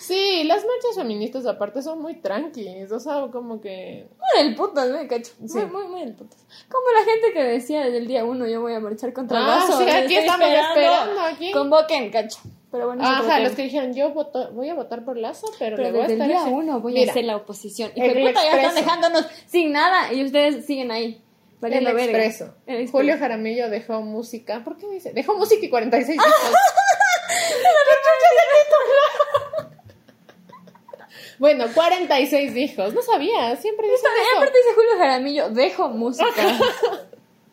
[0.05, 4.07] Sí, las marchas feministas aparte son muy tranquis, o sea, como que...
[4.35, 4.97] Muy del putas, ¿no?
[5.07, 5.31] Cacho.
[5.47, 5.57] Sí.
[5.59, 6.39] Muy, muy, muy del putas.
[6.69, 9.45] Como la gente que decía desde el día uno, yo voy a marchar contra el
[9.45, 9.77] Ah, vaso.
[9.81, 11.51] sí, aquí estamos esperando, aquí.
[11.51, 12.39] Convoquen, cacho.
[12.71, 15.89] Pero bueno, Ajá, los que dijeron, yo voto, voy a votar por Lazo, pero, Pero
[15.89, 16.27] le voy a desde el estar...
[16.27, 17.91] día ese- uno voy Mira, a ser la oposición.
[17.95, 21.21] Y el puta, ya están dejándonos sin nada y ustedes siguen ahí.
[21.61, 22.55] El expreso.
[22.65, 22.91] El Expreso.
[22.91, 24.61] Julio Jaramillo dejó música.
[24.65, 25.13] ¿Por qué dice?
[25.13, 26.27] Dejó música y 46 hijos.
[31.43, 32.93] Bueno, 46 hijos.
[32.93, 34.07] No sabía, siempre eso.
[34.37, 36.31] aparte dice Julio Jaramillo, dejo música.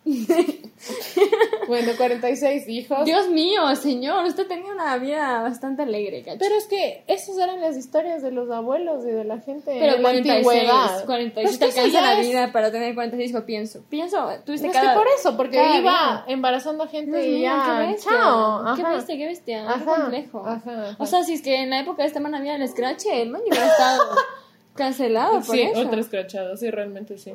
[1.68, 3.04] Bueno, 46 hijos.
[3.04, 6.38] Dios mío, señor, usted tenía una vida bastante alegre, cacho.
[6.40, 9.92] Pero es que esas eran las historias de los abuelos y de la gente Pero
[9.92, 11.04] de la 46, antigüedad.
[11.04, 13.84] 46 Pues te alcanza la es- vida para tener 46 hijos, pienso.
[13.88, 14.92] Pienso, tuviste Es cada...
[14.94, 16.24] que por eso, porque cada iba día.
[16.26, 17.62] embarazando gente y ya.
[17.80, 18.12] qué bestia.
[18.12, 18.74] Chao.
[18.76, 19.66] Qué bestia, qué bestia.
[19.78, 20.42] Qué complejo.
[20.46, 20.96] ajá.
[20.98, 23.30] O sea, si es que en la época de este man había el scratch, el
[23.30, 24.02] man hubiera estado
[24.74, 25.80] cancelado por Sí, eso.
[25.82, 27.32] otro escrachado, sí, realmente sí.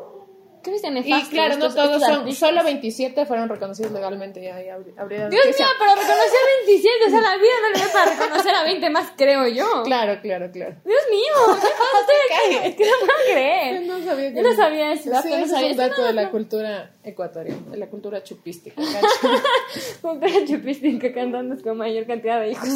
[0.71, 2.49] Bestia Y claro, no todos son, artistas.
[2.49, 7.09] solo 27 fueron reconocidos legalmente y ahí habría Dios mío, pero reconocí a 27, o
[7.09, 9.83] sea, la vida no le da para reconocer a 20 más, creo yo.
[9.83, 10.75] Claro, claro, claro.
[10.85, 12.67] Dios mío, ¿qué pasa?
[12.67, 13.81] Es que no puedo creer.
[13.85, 16.13] No sabía que Yo no sabía ese dato, Sí, no sabía es un dato de
[16.13, 16.31] la dato.
[16.31, 18.81] cultura ecuatoriana, de la cultura chupística.
[20.01, 22.69] Cultura chupística cantando con mayor cantidad de hijos.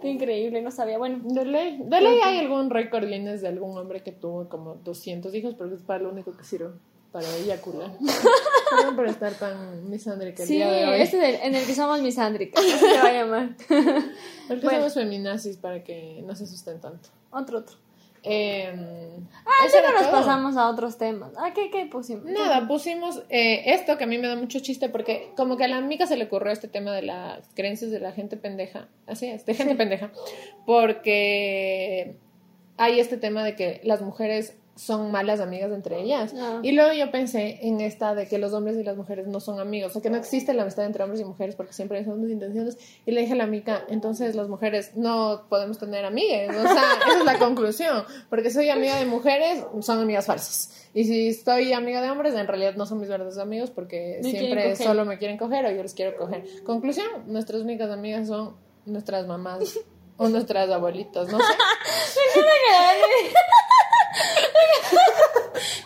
[0.00, 0.98] Qué increíble, no sabía.
[0.98, 4.74] Bueno, De ley, de ley hay algún récord Guinness de algún hombre que tuvo como
[4.76, 6.70] 200 hijos, pero es para lo único que sirve,
[7.12, 7.92] para eyacular.
[8.70, 11.00] Perdón por estar tan misándrica el sí, día de hoy.
[11.00, 13.56] este es el en el que somos misándricas, así se va a llamar.
[14.46, 14.78] Porque bueno.
[14.78, 17.08] somos feminazis para que no se asusten tanto.
[17.30, 17.76] Otro, otro.
[18.28, 18.94] Eh,
[19.50, 20.10] Ah, eso era nos todo.
[20.12, 21.32] pasamos a otros temas.
[21.38, 22.24] Ah, ¿qué, qué pusimos?
[22.24, 25.68] Nada, pusimos eh, esto que a mí me da mucho chiste porque como que a
[25.68, 29.26] la amiga se le ocurrió este tema de las creencias de la gente pendeja, así
[29.26, 30.12] es, de gente pendeja,
[30.66, 32.16] porque
[32.76, 36.32] hay este tema de que las mujeres son malas amigas entre ellas.
[36.38, 36.60] Ah.
[36.62, 39.58] Y luego yo pensé en esta de que los hombres y las mujeres no son
[39.58, 42.04] amigos, o sea, que no existe la amistad entre hombres y mujeres porque siempre hay
[42.04, 42.78] segundas intenciones.
[43.04, 46.56] Y le dije a la amiga, entonces las mujeres no podemos tener amigas.
[46.56, 46.72] O sea,
[47.08, 48.04] esa es la conclusión.
[48.30, 50.88] Porque soy amiga de mujeres, son amigas falsas.
[50.94, 54.30] Y si estoy amiga de hombres, en realidad no son mis verdaderos amigos porque Me
[54.30, 56.44] siempre solo me quieren coger o yo les quiero coger.
[56.64, 59.78] Conclusión, nuestras únicas amigas son nuestras mamás
[60.16, 61.44] o nuestras abuelitas, no sé.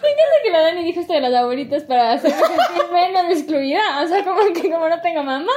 [0.03, 4.03] Me encanta que la Dani dijo esto de las abuelitas para hacerme sentir menos excluida.
[4.03, 5.53] O sea, como que como no tengo mamá,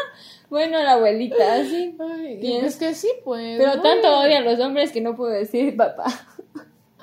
[0.50, 1.96] bueno, la abuelita, así.
[2.00, 2.66] Ay, Bien.
[2.66, 3.58] es que sí, pues.
[3.58, 6.06] Pero tanto odia a los hombres que no puedo decir papá.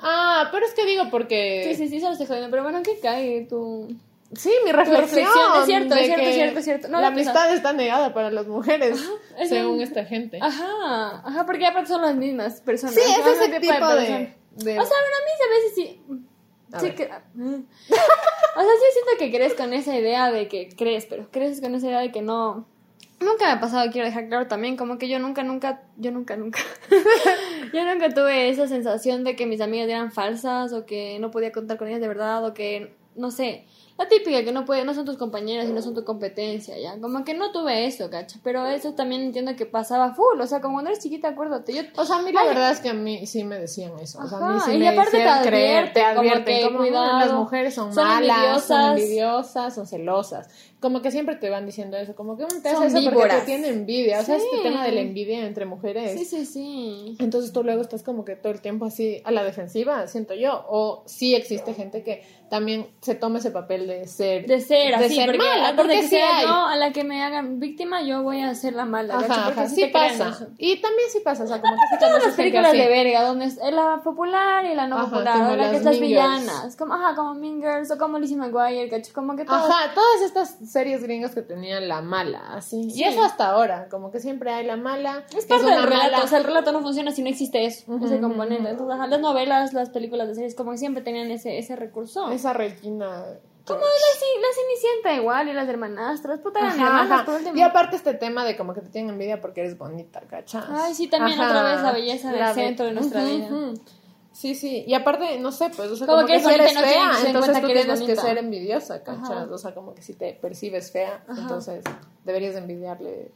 [0.05, 1.63] Ah, pero es que digo porque...
[1.65, 2.49] Sí, sí, sí, solo estoy jodiendo.
[2.51, 3.87] Pero bueno, ¿qué cae tu...?
[4.35, 5.01] Sí, mi reflexión.
[5.09, 6.87] reflexión, es cierto, de es cierto, que es cierto, es cierto.
[6.89, 8.99] No la amistad está negada para las mujeres,
[9.37, 10.39] es según un- esta gente.
[10.41, 12.95] Ajá, ajá, porque aparte son las mismas personas.
[12.95, 13.95] sí, es ese el tipo persona.
[14.01, 14.33] de...
[14.55, 16.01] de- O sea, bueno, a mí a veces sí...
[16.79, 21.27] Sí que- o sea, sí siento que crees con esa idea de que crees, pero
[21.31, 22.67] crees con esa idea de que no...
[23.19, 26.35] Nunca me ha pasado, quiero dejar claro también, como que yo nunca, nunca, yo nunca,
[26.35, 26.59] nunca,
[27.73, 31.51] yo nunca tuve esa sensación de que mis amigas eran falsas o que no podía
[31.53, 33.65] contar con ellas de verdad o que, no sé,
[33.97, 36.99] la típica que no puede, no son tus compañeras y no son tu competencia, ya,
[36.99, 40.61] como que no tuve eso, cacha, pero eso también entiendo que pasaba full, o sea,
[40.61, 42.47] como cuando eres chiquita, acuérdate, yo O sea, a mí la Ay.
[42.47, 44.19] verdad es que a mí sí me decían eso.
[44.19, 46.63] O sea, a mí sí y me aparte te hicieron creer, te advierten, como que,
[46.63, 50.49] como, cuidado, las mujeres son, son malas, son envidiosas, son celosas.
[50.83, 53.09] Como que siempre te van diciendo eso, como que uno te Son hace eso porque
[53.15, 53.39] víboras.
[53.39, 54.19] te tiene envidia.
[54.19, 54.45] O sea, Sí.
[54.51, 56.11] este tema de la envidia entre mujeres.
[56.19, 57.15] Sí, sí, sí.
[57.19, 60.65] Entonces tú luego estás como que todo el tiempo así a la defensiva, siento yo.
[60.67, 65.05] O sí existe gente que también se toma ese papel de ser de ser de
[65.05, 66.45] así, ser porque mala, porque de sea hay.
[66.47, 69.15] a la que me hagan víctima, yo voy a ser la mala.
[69.15, 70.47] Ajá, Porque ajá, sí te pasa.
[70.57, 73.55] Y también sí pasa, o sea, como que Todas las películas de verga, donde es
[73.57, 76.93] la popular y la no Ajá, popular, como o la que es las villanas, como,
[76.93, 79.13] ajá, como Mean Girls o como Lizzie McGuire, ¿cachai?
[79.13, 79.55] Como que todo.
[79.55, 82.89] Ajá, todas estas series gringas que tenían la mala, así.
[82.91, 82.99] Sí.
[82.99, 85.23] Y eso hasta ahora, como que siempre hay la mala.
[85.37, 87.89] Es parte del relato, mala- o sea, el relato no funciona si no existe eso,
[87.91, 88.69] Ujú, ese ujú, componente.
[88.71, 92.29] Entonces, ajá, las novelas, las películas de series, como que siempre tenían ese, ese recurso.
[92.31, 93.23] Esa Regina.
[93.65, 96.85] Como la, la Cenicienta igual, y las hermanastras, puta, eran Ajá,
[97.23, 97.55] hermanas.
[97.55, 100.65] Y aparte este tema de como que te tienen envidia porque eres bonita, ¿cachas?
[100.69, 101.49] Ay, sí, también Ajá.
[101.49, 103.47] otra vez la belleza en el be- centro de nuestra vida.
[104.33, 104.83] Sí, sí.
[104.87, 107.11] Y aparte, no sé, pues, o sea, Como como, que que, si eres no fea,
[107.21, 108.21] que entonces tú que tienes que bonita.
[108.21, 109.29] ser envidiosa, ¿cachas?
[109.29, 109.47] Ajá.
[109.51, 111.41] O sea, como que si te percibes fea, Ajá.
[111.41, 111.83] entonces
[112.25, 113.31] deberías envidiarle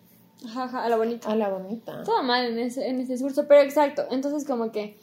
[0.45, 1.31] ajá, a la bonita.
[1.31, 2.03] a la bonita.
[2.03, 4.05] Todo mal en ese, en ese discurso, pero exacto.
[4.09, 4.97] Entonces, como que,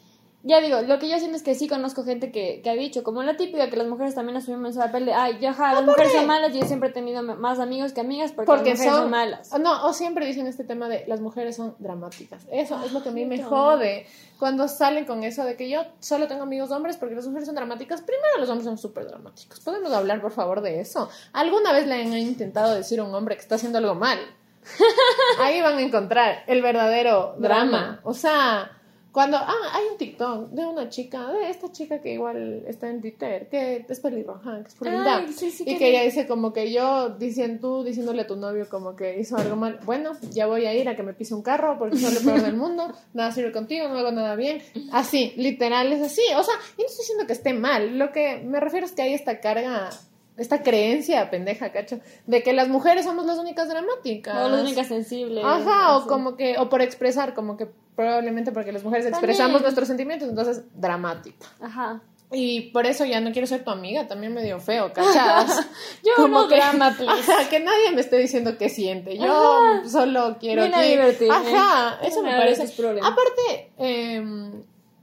[0.47, 3.03] ya digo, lo que yo siento es que sí conozco gente que, que ha dicho,
[3.03, 5.83] como la típica que las mujeres también asumimos ese papel de, ay, yo, ajá, las
[5.83, 8.93] mujeres son malas, yo siempre he tenido más amigos que amigas porque, Porque las mujeres
[8.93, 9.59] son, son, malas.
[9.59, 12.45] No, o siempre dicen este tema de las mujeres son dramáticas.
[12.51, 14.05] Eso es lo que a mí me jode.
[14.37, 17.55] Cuando salen con eso de que yo solo tengo amigos hombres porque las mujeres son
[17.55, 18.01] dramáticas.
[18.01, 19.59] Primero, los hombres son súper dramáticos.
[19.61, 21.09] ¿Podemos hablar, por favor, de eso?
[21.33, 24.19] ¿Alguna vez le han intentado decir a un hombre que está haciendo algo mal?
[25.39, 27.77] Ahí van a encontrar el verdadero drama.
[27.77, 27.99] Drama.
[28.03, 28.74] O sea,
[29.15, 29.37] cuando.
[29.37, 33.47] Ah, hay un TikTok de una chica, de esta chica que igual está en Twitter,
[33.47, 35.25] que es pelirroja, que es por linda.
[35.33, 38.67] Sí, sí, y que ella dice como que yo, dicen tú diciéndole a tu novio
[38.69, 39.79] como que hizo algo mal.
[39.85, 42.41] Bueno, ya voy a ir a que me pise un carro porque soy lo peor
[42.41, 42.91] del mundo.
[43.13, 44.61] Nada sirve contigo, no hago nada bien.
[44.91, 46.23] Así, literal, es así.
[46.37, 47.97] O sea, y no estoy diciendo que esté mal.
[47.97, 49.91] Lo que me refiero es que hay esta carga.
[50.37, 54.35] Esta creencia pendeja, cacho, de que las mujeres somos las únicas dramáticas.
[54.37, 55.43] O las únicas sensibles.
[55.45, 56.07] Ajá, o así.
[56.09, 59.29] como que, o por expresar, como que probablemente porque las mujeres También.
[59.29, 61.47] expresamos nuestros sentimientos, entonces dramática.
[61.61, 62.01] Ajá.
[62.31, 65.67] Y por eso ya no quiero ser tu amiga, también medio feo, ¿cachas?
[66.03, 67.31] Yo no drama, please.
[67.31, 69.17] Ajá, que nadie me esté diciendo qué siente.
[69.17, 69.87] Yo Ajá.
[69.87, 70.89] solo quiero Ven a que...
[70.89, 71.35] divertirme.
[71.35, 72.63] Ajá, eso me ver parece.
[73.01, 74.23] Aparte, eh,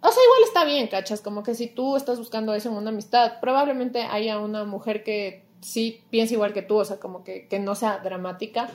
[0.02, 1.20] o sea, igual está bien, ¿cachas?
[1.20, 5.44] Como que si tú estás buscando eso en una amistad, probablemente haya una mujer que
[5.60, 8.68] sí piensa igual que tú, o sea, como que, que no sea dramática,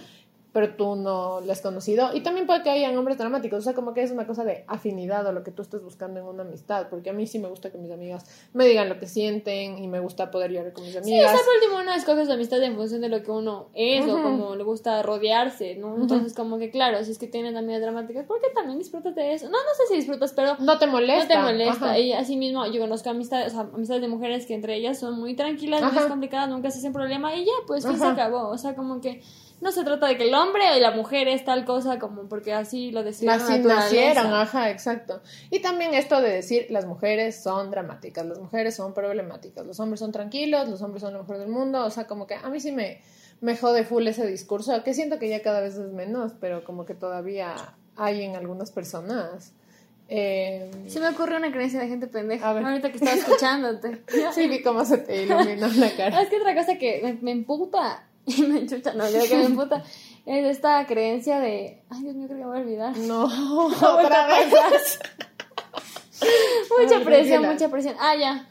[0.57, 2.15] pero tú no la has conocido.
[2.15, 4.63] Y también puede que hayan hombres dramáticos, o sea, como que es una cosa de
[4.67, 7.47] afinidad o lo que tú estés buscando en una amistad, porque a mí sí me
[7.47, 10.83] gusta que mis amigas me digan lo que sienten y me gusta poder llorar con
[10.83, 11.29] mis Sí, o amigas.
[11.31, 14.13] sea, por último uno escoge su amistad en función de lo que uno es o
[14.15, 14.23] Ujú.
[14.23, 15.95] como le gusta rodearse, ¿no?
[15.95, 19.33] Entonces, como que claro, si es que tienes amigas dramáticas, ¿por qué también disfrutas de
[19.35, 19.45] eso?
[19.45, 21.35] No, no sé si disfrutas, pero no te molesta.
[21.39, 21.85] no te molesta.
[21.85, 21.99] Ajá.
[21.99, 25.19] Y así mismo yo conozco amistades, o sea, amistades de mujeres que entre ellas son
[25.19, 28.47] muy tranquilas, muy complicadas, nunca se hacen problema y ya, pues fin se acabó.
[28.49, 29.21] O sea, como que
[29.59, 32.53] no se trata de que el hombre y la mujer es tal cosa como porque
[32.53, 35.21] así lo decidieron Así nacieron, ajá, exacto.
[35.49, 39.99] Y también esto de decir las mujeres son dramáticas, las mujeres son problemáticas, los hombres
[39.99, 42.59] son tranquilos, los hombres son lo mejor del mundo, o sea, como que a mí
[42.59, 43.01] sí me,
[43.41, 46.85] me jode full ese discurso, que siento que ya cada vez es menos, pero como
[46.85, 47.55] que todavía
[47.95, 49.53] hay en algunas personas.
[50.09, 52.49] Eh, Se me ocurre una creencia de gente pendeja.
[52.49, 52.63] A ver.
[52.63, 54.03] Ahorita que estaba escuchándote.
[54.33, 56.21] sí, vi cómo se te iluminó la cara.
[56.21, 59.45] Es que otra cosa que me, me emputa y me chucha, no, creo que me
[59.45, 59.83] emputa
[60.27, 61.81] es esta creencia de.
[61.89, 62.97] Ay, Dios mío, creo que voy a olvidar.
[62.97, 63.25] No,
[63.75, 64.99] otra vez.
[66.77, 67.95] Mucha presión, mucha presión.
[67.99, 68.49] Ah, ya.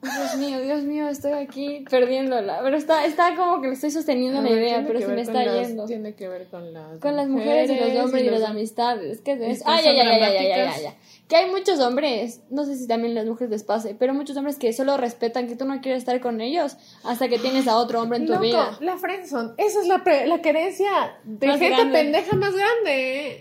[0.00, 2.60] Dios mío, Dios mío, estoy aquí perdiéndola.
[2.62, 5.86] Pero está, está como que le estoy sosteniendo la idea, pero se me está yendo.
[5.86, 9.20] Tiene que ver con las Con las mujeres y los hombres y, las amistades.
[9.22, 9.64] ¿Qué es eso?
[9.66, 10.94] Ah, ya, ya, ya, ya, ya, ya, ya.
[11.28, 14.56] Que hay muchos hombres, no sé si también las mujeres les pase, pero muchos hombres
[14.56, 18.00] que solo respetan que tú no quieres estar con ellos hasta que tienes a otro
[18.00, 18.78] hombre en tu Loco, vida.
[18.80, 20.88] la friendzone, esa es la, pre- la creencia
[21.24, 21.98] de Más gente grande.
[21.98, 22.86] pendeja más grande.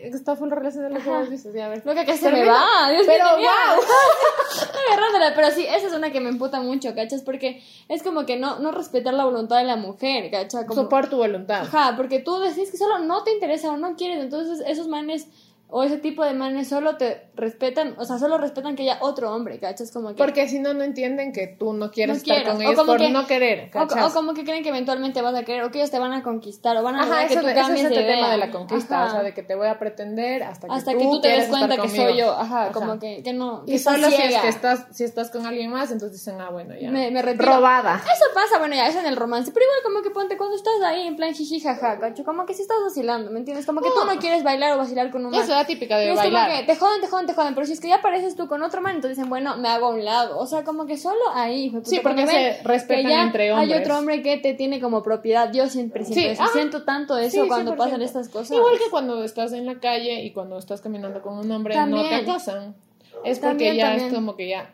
[0.06, 0.08] ¿eh?
[0.14, 1.20] Está full relacionada a lo que Ajá.
[1.20, 1.82] vos dices, ya a ver.
[1.86, 2.90] Loca, que se me va.
[2.92, 3.46] Dios Pero wow.
[4.90, 7.22] Agarrándola, pero sí, esa es una que me emputa mucho, ¿cachas?
[7.22, 10.66] Porque es como que no, no respetar la voluntad de la mujer, ¿cachas?
[10.66, 11.62] Como, Por tu voluntad.
[11.62, 15.28] Ajá, porque tú decís que solo no te interesa o no quieres, entonces esos manes
[15.70, 19.34] o ese tipo de manes solo te respetan, o sea, solo respetan que haya otro
[19.36, 19.91] hombre, ¿cachas?
[19.91, 20.15] Como que...
[20.15, 23.09] Porque si no, no entienden que tú no quieres No estar con ellos por que-
[23.09, 24.11] no querer, o, ¿cachas?
[24.11, 26.24] o como que creen que eventualmente vas a querer, o que ellos te van a
[26.24, 28.32] conquistar, o van a Ajá, que tú de- ese cambies es de este tema idea.
[28.32, 29.07] de la conquista, Ajá.
[29.07, 31.28] o sea, de que te voy a pretender hasta que Hasta tú que tú te
[31.28, 32.03] des cuenta que conmigo.
[32.05, 32.72] soy yo, ajá, Ajá.
[32.72, 35.70] como que, que no, que Y solo si es que estás, si estás con alguien
[35.70, 36.89] más, entonces dicen, ah, bueno, ya.
[36.91, 37.45] Me- me retiro.
[37.55, 37.97] Robada.
[37.97, 39.51] Eso pasa, bueno, ya, eso en el romance.
[39.51, 42.24] Pero igual, como que ponte cuando estás ahí en plan jiji jaja, cacho.
[42.24, 43.65] Como que si estás vacilando, ¿me entiendes?
[43.65, 44.20] Como que tú No.
[44.20, 45.41] quieres bailar o vacilar con un man.
[45.41, 46.51] Eso es la típica de es como bailar.
[46.60, 47.55] que te joden, te joden, te joden.
[47.55, 49.88] Pero si es que ya apareces tú con otro man, entonces dicen, bueno, me hago
[49.88, 50.38] a un lado.
[50.39, 53.82] O sea, como que solo ahí, puta, Sí, porque se respetan entre Hay hombres.
[53.82, 55.51] otro hombre que te tiene como propiedad.
[55.51, 57.78] Yo siempre, siempre Sí, siento tanto eso Sí, cuando 100%.
[57.78, 58.51] pasan estas cosas.
[58.58, 62.01] Igual que cuando estás en la calle y cuando estás caminando con un hombre no
[62.08, 62.76] te acosan.
[63.24, 64.08] Es porque También, ya también.
[64.10, 64.74] es como que ya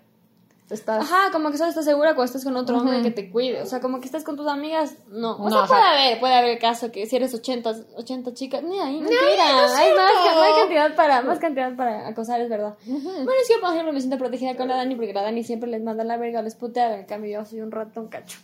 [0.73, 1.03] estás...
[1.03, 3.61] Ajá, como que solo estás segura cuando estás con otro hombre que te cuide.
[3.61, 5.35] O sea, como que estás con tus amigas, no.
[5.37, 5.67] O No, sea, ajá.
[5.67, 9.19] puede haber, puede haber el caso que si eres 80, 80 chicas, ni ahí, mentira.
[9.53, 12.75] no es hay más cantidad para, más cantidad para acosar, es verdad.
[12.85, 15.43] Bueno, es que yo, por ejemplo, me siento protegida con la Dani porque la Dani
[15.43, 18.37] siempre les manda la verga, les putea, en cambio yo soy un ratón cacho.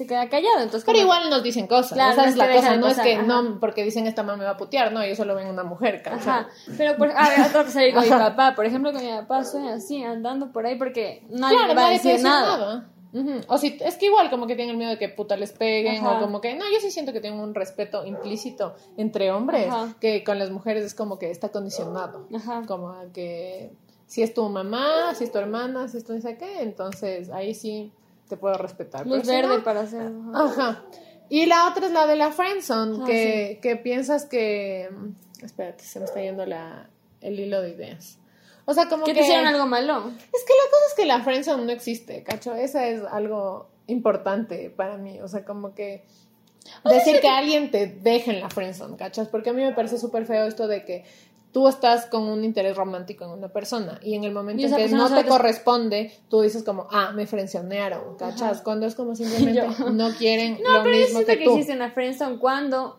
[0.00, 2.76] Se queda callado, entonces Pero igual nos dicen cosas, Claro, esa no es la cosa,
[2.76, 3.22] no es que ajá.
[3.26, 6.02] no, porque dicen esta mamá me va a putear, no, ellos solo ven una mujer.
[6.10, 6.48] Ajá,
[6.78, 8.54] pero por, a ver, tengo que salir con mi papá.
[8.56, 11.90] Por ejemplo, con mi papá soy así, andando por ahí porque nadie Claro, va a
[11.90, 12.88] decir dice nada.
[13.12, 13.40] Ujú.
[13.48, 16.16] O si es que igual como que tienen miedo de que puta les peguen Ajá.
[16.16, 19.96] o como que no, yo sí siento que tienen un respeto implícito entre hombres Ajá.
[20.00, 22.26] que con las mujeres es como que está condicionado.
[22.34, 22.62] Ajá.
[22.66, 23.72] Como que
[24.06, 27.28] si es tu mamá, si es tu hermana, si es tu no sé qué, entonces
[27.28, 27.92] ahí sí
[28.30, 29.06] te puedo respetar.
[29.06, 30.10] Luz Pero si verde no- para hacer.
[30.34, 30.84] ajá.
[31.28, 34.88] Y la otra es la de la friendzone, Ah, que, que piensas que...
[35.42, 36.88] Espérate, se me está yendo la,
[37.20, 38.18] el hilo de ideas.
[38.64, 39.20] O sea, como ¿Que que...
[39.20, 40.08] te hicieron algo malo?
[40.08, 42.54] Es que la cosa es que la friendzone no existe, cacho.
[42.54, 45.20] Esa es algo importante para mí.
[45.20, 46.04] O sea, como que
[46.84, 49.28] decir que alguien te deje en la friendzone, cachas.
[49.28, 51.04] Porque a mí me parece súper feo esto de que
[51.52, 54.88] tú estás con un interés romántico en una persona y en el momento en que
[54.88, 58.62] no te corresponde, tú dices como, ah, me frencionearon, cachas.
[58.62, 59.90] Cuando es como simplemente Yo.
[59.90, 61.54] no quieren No, lo pero yo mismo que, que, tú.
[61.54, 62.98] hiciste una friendzone cuando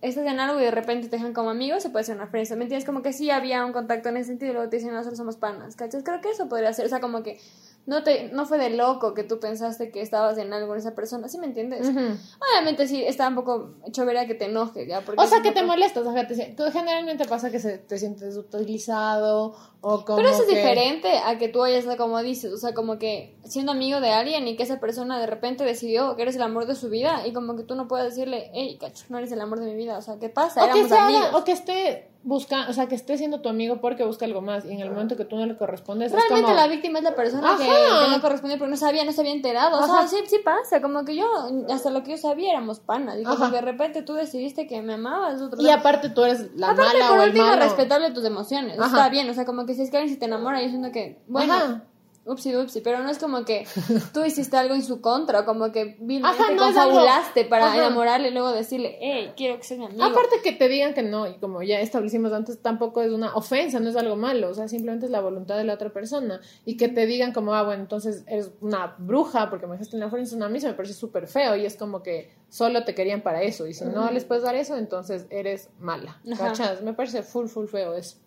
[0.00, 2.58] estás en algo y de repente te dejan como amigos, se puede hacer una friendzone.
[2.58, 2.84] ¿Me entiendes?
[2.84, 5.36] Como que sí había un contacto en ese sentido y luego te dicen, nosotros somos
[5.36, 6.02] panas, ¿cachas?
[6.02, 7.38] Creo que eso podría ser, o sea, como que
[7.84, 10.94] no te no fue de loco que tú pensaste que estabas en algo con esa
[10.94, 11.88] persona, ¿sí me entiendes?
[11.88, 15.00] Obviamente sí, está un poco chévere que te enoje, ¿ya?
[15.00, 17.98] Porque O sea, que te molestas, o sea, te, tú generalmente pasa que se, te
[17.98, 22.52] sientes utilizado o como Pero eso es que- diferente a que tú hayas, como dices,
[22.52, 26.16] o sea, como que siendo amigo de alguien y que esa persona de repente decidió
[26.16, 28.78] que eres el amor de su vida y como que tú no puedes decirle, hey,
[28.80, 30.62] cacho, no eres el amor de mi vida, o sea, ¿qué pasa?
[30.62, 31.28] O que, Éramos sea- amigos.
[31.34, 34.64] o que esté buscando, o sea, que esté siendo tu amigo porque busca algo más
[34.64, 36.54] y en el momento que tú no le correspondes es Realmente como...
[36.54, 39.32] la víctima es la persona que, que no corresponde porque no sabía, no se había
[39.32, 39.80] enterado.
[39.80, 40.80] O sea, sí, sí pasa.
[40.80, 41.26] Como que yo,
[41.68, 43.18] hasta lo que yo sabía, éramos panas.
[43.18, 45.42] Y como que de repente tú decidiste que me amabas.
[45.42, 47.60] Otro Y aparte tú eres la Aparte, mala por o el último, malo.
[47.64, 48.78] respetable tus emociones.
[48.78, 50.92] Está bien, o sea, como que si es que alguien se te enamora, yo siento
[50.92, 51.84] que, bueno, Ajá.
[52.24, 53.66] upsi dupsi, pero no es como que
[54.14, 57.78] tú hiciste algo en su contra, como que vilmente Ajá, no confabulaste para Ajá.
[57.78, 60.04] enamorarle y luego decirle, hey, quiero que seas mi amigo.
[60.04, 63.80] Aparte que te digan que no, y como ya establecimos antes, tampoco es una ofensa,
[63.80, 66.40] no es algo malo, o sea, simplemente es la voluntad de la otra persona.
[66.64, 70.00] Y que te digan como, ah, bueno, entonces eres una bruja porque me dejaste en
[70.00, 72.94] la friendzone, a mí se me parece súper feo y es como que solo te
[72.94, 73.66] querían para eso.
[73.66, 76.20] Y si no les puedes dar eso, entonces eres mala.
[76.38, 76.82] ¿Cachas?
[76.82, 78.18] Me parece full, full feo eso.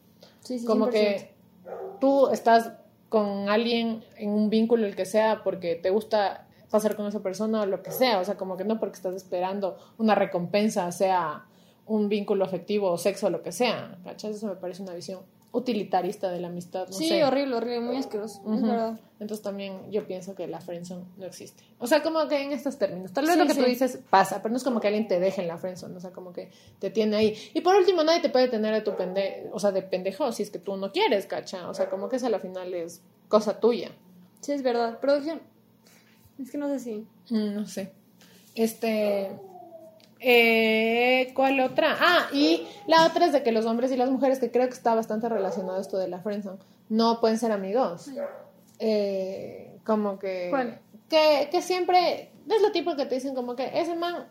[0.41, 0.91] Sí, sí, como 100%.
[0.91, 1.34] que
[1.99, 2.71] tú estás
[3.09, 7.61] con alguien en un vínculo el que sea porque te gusta pasar con esa persona
[7.61, 11.45] o lo que sea, o sea, como que no porque estás esperando una recompensa, sea
[11.85, 14.35] un vínculo afectivo o sexo o lo que sea, ¿cachas?
[14.35, 15.21] Eso me parece una visión
[15.51, 17.23] utilitarista de la amistad, no Sí, sé.
[17.23, 18.99] horrible, horrible, muy asqueroso, es verdad.
[19.19, 21.63] Entonces también yo pienso que la friendzone no existe.
[21.79, 23.13] O sea, como que en estos términos.
[23.13, 25.19] Tal vez Sí, lo que tú dices pasa, pero no es como que alguien te
[25.19, 27.37] deje en la friendzone, o sea, como que te tiene ahí.
[27.53, 30.43] Y por último, nadie te puede tener de tu pende o sea, de pendejo si
[30.43, 31.69] es que tú no quieres, ¿cacha?
[31.69, 33.91] O sea, como que eso a la final es cosa tuya.
[34.41, 34.99] Sí, es verdad.
[34.99, 35.41] Producción.
[36.37, 37.07] Es que no sé si.
[37.33, 37.93] Mm, no sé.
[38.55, 39.31] Este.
[40.27, 41.95] Eh, ¿Cuál otra?
[41.99, 44.73] Ah, y la otra es de que los hombres y las mujeres, que creo que
[44.73, 46.57] está bastante relacionado esto de la friendzone,
[46.89, 48.09] no pueden ser amigos.
[48.79, 50.79] Eh, como que, ¿Cuál?
[51.09, 51.47] que.
[51.51, 52.31] Que siempre.
[52.49, 54.27] Es lo tipo que te dicen, como que ese man.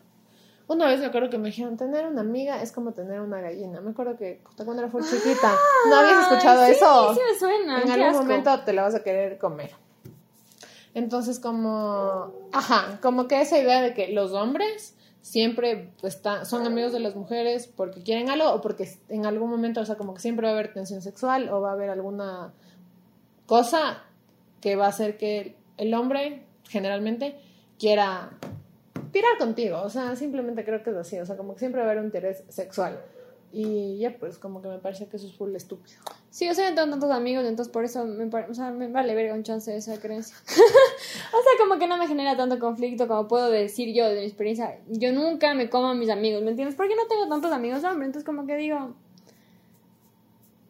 [0.67, 3.79] Una vez me acuerdo que me dijeron, tener una amiga es como tener una gallina.
[3.79, 5.53] Me acuerdo que cuando era full chiquita,
[5.89, 7.13] ¿no habías escuchado Ay, eso?
[7.13, 7.81] Sí, sí me suena.
[7.83, 8.23] en algún asco.
[8.23, 9.71] momento te la vas a querer comer.
[10.95, 14.94] Entonces, como, ajá, como que esa idea de que los hombres
[15.25, 19.81] siempre están, son amigos de las mujeres porque quieren algo o porque en algún momento,
[19.81, 22.53] o sea, como que siempre va a haber tensión sexual o va a haber alguna
[23.47, 24.03] cosa
[24.61, 27.39] que va a hacer que el hombre generalmente
[27.79, 28.37] quiera
[29.11, 31.87] tirar contigo, o sea, simplemente creo que es así, o sea, como que siempre va
[31.87, 33.01] a haber un interés sexual.
[33.51, 35.97] Y ya, pues, como que me parece que eso es full estúpido.
[36.35, 39.15] Sí, o sea, yo tengo tantos amigos, entonces por eso me, o sea, me vale
[39.15, 40.35] verga un chance de esa creencia.
[40.47, 44.25] o sea, como que no me genera tanto conflicto como puedo decir yo de mi
[44.25, 44.77] experiencia.
[44.89, 46.75] Yo nunca me como a mis amigos, ¿me entiendes?
[46.75, 48.95] Porque no tengo tantos amigos hombres, entonces como que digo,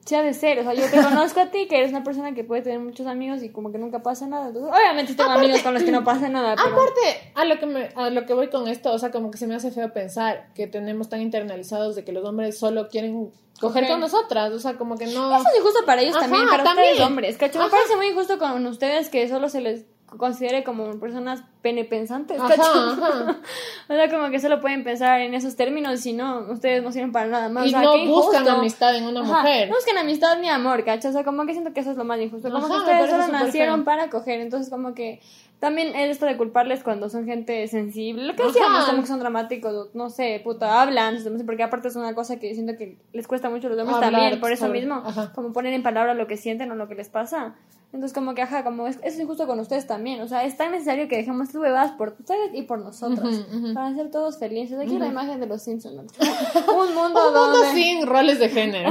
[0.05, 2.33] sí ha de ser, o sea, yo te conozco a ti, que eres una persona
[2.33, 4.47] que puede tener muchos amigos y como que nunca pasa nada.
[4.47, 6.75] Entonces, obviamente tengo amigos con los que no pasa nada, pero...
[6.75, 9.37] Aparte, a lo que me, a lo que voy con esto, o sea, como que
[9.37, 13.31] se me hace feo pensar que tenemos tan internalizados de que los hombres solo quieren
[13.59, 15.35] coger con nosotras, o sea, como que no.
[15.35, 16.91] Eso es injusto para ellos Ajá, también, para también.
[16.91, 17.57] ustedes hombres, ¿cacho?
[17.57, 17.71] Me Ajá.
[17.75, 19.85] parece muy injusto con ustedes que solo se les
[20.17, 23.41] considere como personas penepensantes, Ajá, ajá.
[23.89, 27.11] o sea, como que solo pueden pensar en esos términos si no, ustedes no sirven
[27.11, 27.65] para nada más.
[27.65, 29.69] Y o sea, no buscan amistad en una Ajá, mujer.
[29.69, 31.09] No buscan amistad ni amor, ¿cachai?
[31.09, 32.51] O sea, como que siento que eso es lo más injusto.
[32.51, 33.85] Como que ustedes solo nacieron feo.
[33.85, 35.21] para coger, entonces como que
[35.59, 38.25] también es esto de culparles cuando son gente sensible.
[38.25, 41.87] Lo que decíamos, como que son dramáticos, no sé, puta, hablan, no sé, porque aparte
[41.87, 44.67] es una cosa que siento que les cuesta mucho los hombres Hablar también, por eso
[44.67, 45.03] mismo,
[45.33, 47.55] como poner en palabras lo que sienten o lo que les pasa.
[47.95, 50.71] Entonces como que, ajá, como es, es injusto con ustedes también, o sea, es tan
[50.71, 54.77] necesario que dejemos huevadas por ustedes y por nosotros, para ser todos felices.
[54.79, 56.11] Aquí la imagen de los Simpsons.
[56.67, 58.89] Un mundo Un mundo sin roles de género.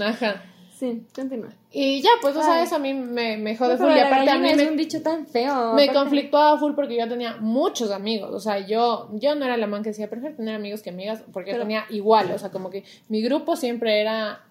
[0.00, 0.42] Ajá.
[0.78, 1.48] Sí, continúa.
[1.72, 3.96] Y ya, pues, o sea, eso a mí me, me jode No, full.
[3.96, 5.72] Y aparte a mí es me, un dicho tan feo.
[5.72, 8.30] me aparte- conflictuaba full porque yo tenía muchos amigos.
[8.34, 11.24] O sea, yo, yo no era la man que decía, prefiero tener amigos que amigas,
[11.32, 12.30] porque yo tenía igual.
[12.30, 14.44] O sea, como que mi grupo siempre era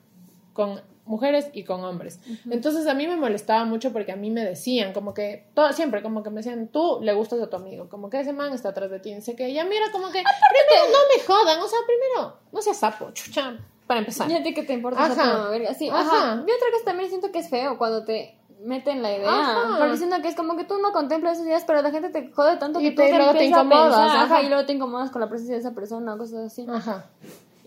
[0.53, 2.19] con mujeres y con hombres.
[2.49, 6.01] Entonces a mí me molestaba mucho porque a mí me decían, como que, todo, siempre,
[6.01, 8.69] como que me decían, tú le gustas a tu amigo, como que ese man está
[8.69, 9.11] atrás de ti.
[9.13, 12.61] Y sé que ya mira, como que, primero no me jodan, o sea, primero, no
[12.61, 13.55] seas sapo, chucha,
[13.87, 14.29] para empezar.
[14.31, 15.49] ¿Y a ti qué te importa Ajá.
[15.49, 15.73] verga?
[15.75, 16.01] Sí, ajá.
[16.01, 16.35] Ajá.
[16.37, 19.29] Yo otra cosa también siento que es feo cuando te meten la idea.
[19.29, 19.75] Ajá.
[19.77, 22.31] Porque siento que es como que tú no contemplas esas ideas, pero la gente te
[22.31, 24.23] jode tanto Y que tú te- luego te incomodas, pensar, ajá.
[24.23, 26.65] Ajá, y luego te incomodas con la presencia de esa persona o cosas así.
[26.67, 27.05] Ajá.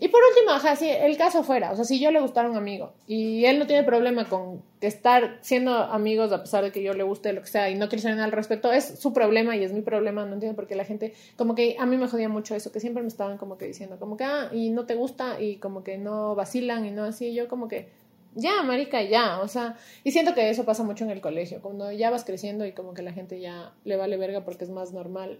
[0.01, 2.55] Y por último, ajá, si el caso fuera, o sea, si yo le gustara un
[2.55, 6.93] amigo y él no tiene problema con estar siendo amigos a pesar de que yo
[6.93, 9.63] le guste lo que sea y no quiere nada al respecto, es su problema y
[9.65, 12.29] es mi problema, no entiendo por qué la gente, como que a mí me jodía
[12.29, 14.95] mucho eso, que siempre me estaban como que diciendo, como que, ah, y no te
[14.95, 17.89] gusta y como que no vacilan y no así, yo como que,
[18.35, 19.75] ya, marica, ya, o sea,
[20.05, 22.93] y siento que eso pasa mucho en el colegio, cuando ya vas creciendo y como
[22.93, 25.39] que la gente ya le vale verga porque es más normal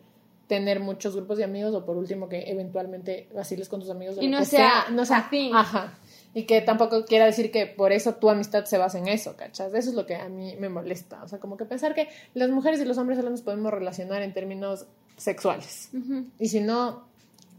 [0.49, 4.21] tener muchos grupos de amigos o por último que eventualmente vaciles con tus amigos o
[4.21, 5.55] Y no sea no sea afín.
[5.55, 5.93] ajá
[6.33, 9.73] y que tampoco quiera decir que por eso tu amistad se basa en eso, ¿cachas?
[9.73, 12.49] Eso es lo que a mí me molesta, o sea, como que pensar que las
[12.51, 14.85] mujeres y los hombres solo nos podemos relacionar en términos
[15.17, 16.25] sexuales Ujú.
[16.39, 17.03] y si no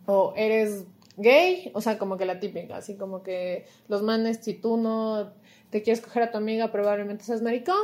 [0.06, 0.84] o eres
[1.16, 5.30] gay, o sea, como que la típica, así como que los manes, si tú no
[5.70, 7.76] te quieres coger a tu amiga, probablemente seas maricón,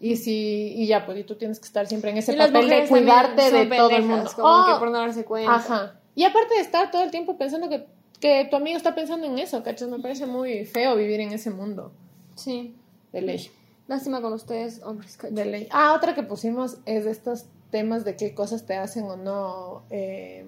[0.00, 2.68] y si, y ya, pues, y tú tienes que estar siempre en ese Y papel
[2.68, 4.30] de cuidarte de todo el mundo.
[4.34, 5.54] Como Oh, que por no darse cuenta.
[5.54, 6.00] Ajá.
[6.14, 7.86] Y aparte de estar todo el tiempo pensando que,
[8.20, 9.88] que tu amigo está pensando en eso, ¿cachas?
[9.88, 11.92] Me parece muy feo vivir en ese mundo
[12.34, 12.74] Sí.
[13.12, 13.50] de ley.
[13.88, 15.16] Lástima con ustedes, hombres.
[15.18, 15.34] cacho.
[15.34, 15.68] De ley.
[15.70, 19.82] Ah, otra que pusimos es de estos temas de qué cosas te hacen o no.
[19.90, 20.46] eh,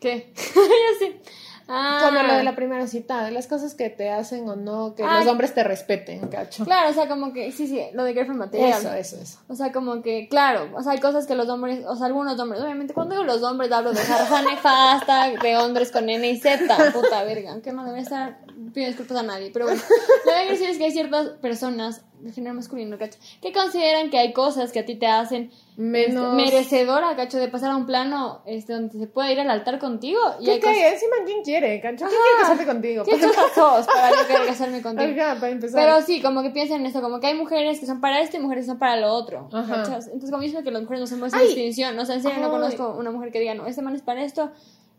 [0.00, 0.32] ¿Qué?
[0.36, 1.20] ya sé.
[1.68, 2.00] Ah.
[2.04, 5.02] Como lo de la primera cita, de las cosas que te hacen o no, que
[5.02, 6.64] los hombres te respeten, cacho.
[6.64, 8.78] Claro, o sea, como que, sí, sí, lo de girlfriend material.
[8.78, 9.38] Eso, eso, eso.
[9.48, 12.38] O sea, como que, claro, o sea, hay cosas que los hombres, o sea, algunos
[12.38, 16.38] hombres, obviamente, cuando digo los hombres hablo de jarza nefasta, de hombres con N y
[16.38, 18.38] Z, puta verga, aunque no debe estar,
[18.72, 22.02] pido disculpas a nadie, pero bueno, lo que quiero decir es que hay ciertas personas
[22.20, 26.24] de género masculino, cacho, que consideran que hay cosas que a ti te hacen Menos.
[26.24, 29.78] este, merecedora, cacho, de pasar a un plano este, donde se pueda ir al altar
[29.78, 30.18] contigo.
[30.40, 30.76] Y ¿Qué hay cosas?
[30.94, 32.06] Encima, ¿quién quiere, cacho?
[32.06, 33.04] ¿Quién quiere casarte contigo?
[33.04, 35.22] ¿Qué chutas sos para yo querer casarme contigo?
[35.22, 35.84] Ajá, para empezar.
[35.84, 38.38] Pero sí, como que piensan en esto, como que hay mujeres que son para esto
[38.38, 39.48] y mujeres que son para lo otro.
[39.52, 39.82] Ajá.
[39.82, 40.06] ¿cachas?
[40.06, 41.98] Entonces, como dicen que las mujeres no hacemos esa distinción.
[41.98, 44.24] O sea, en serio no conozco una mujer que diga, no, este man es para
[44.24, 44.50] esto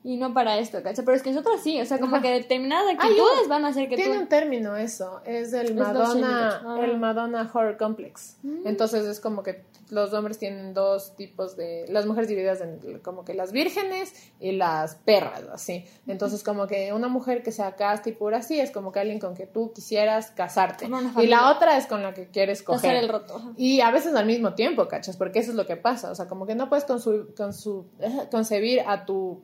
[0.08, 1.04] y no para esto, ¿cachai?
[1.04, 2.24] Pero es que nosotras sí, o sea, como Ajá.
[2.24, 4.22] que determinadas actitudes van a hacer que Tiene tú...
[4.22, 6.80] un término eso, es el Madonna, ah.
[6.82, 8.38] el Madonna Horror Complex.
[8.42, 8.66] Mm.
[8.66, 13.26] Entonces es como que los hombres tienen dos tipos de, las mujeres divididas en como
[13.26, 15.84] que las vírgenes y las perras, así.
[16.08, 19.20] Entonces como que una mujer que sea casta y pura así es como que alguien
[19.20, 20.88] con que tú quisieras casarte.
[21.18, 22.96] Y la otra es con la que quieres coger.
[22.96, 23.42] el roto.
[23.58, 25.18] Y a veces al mismo tiempo, ¿cachas?
[25.18, 26.12] Porque eso es lo que pasa.
[26.12, 29.42] O sea, como que no puedes consu- consu- eh, concebir a tu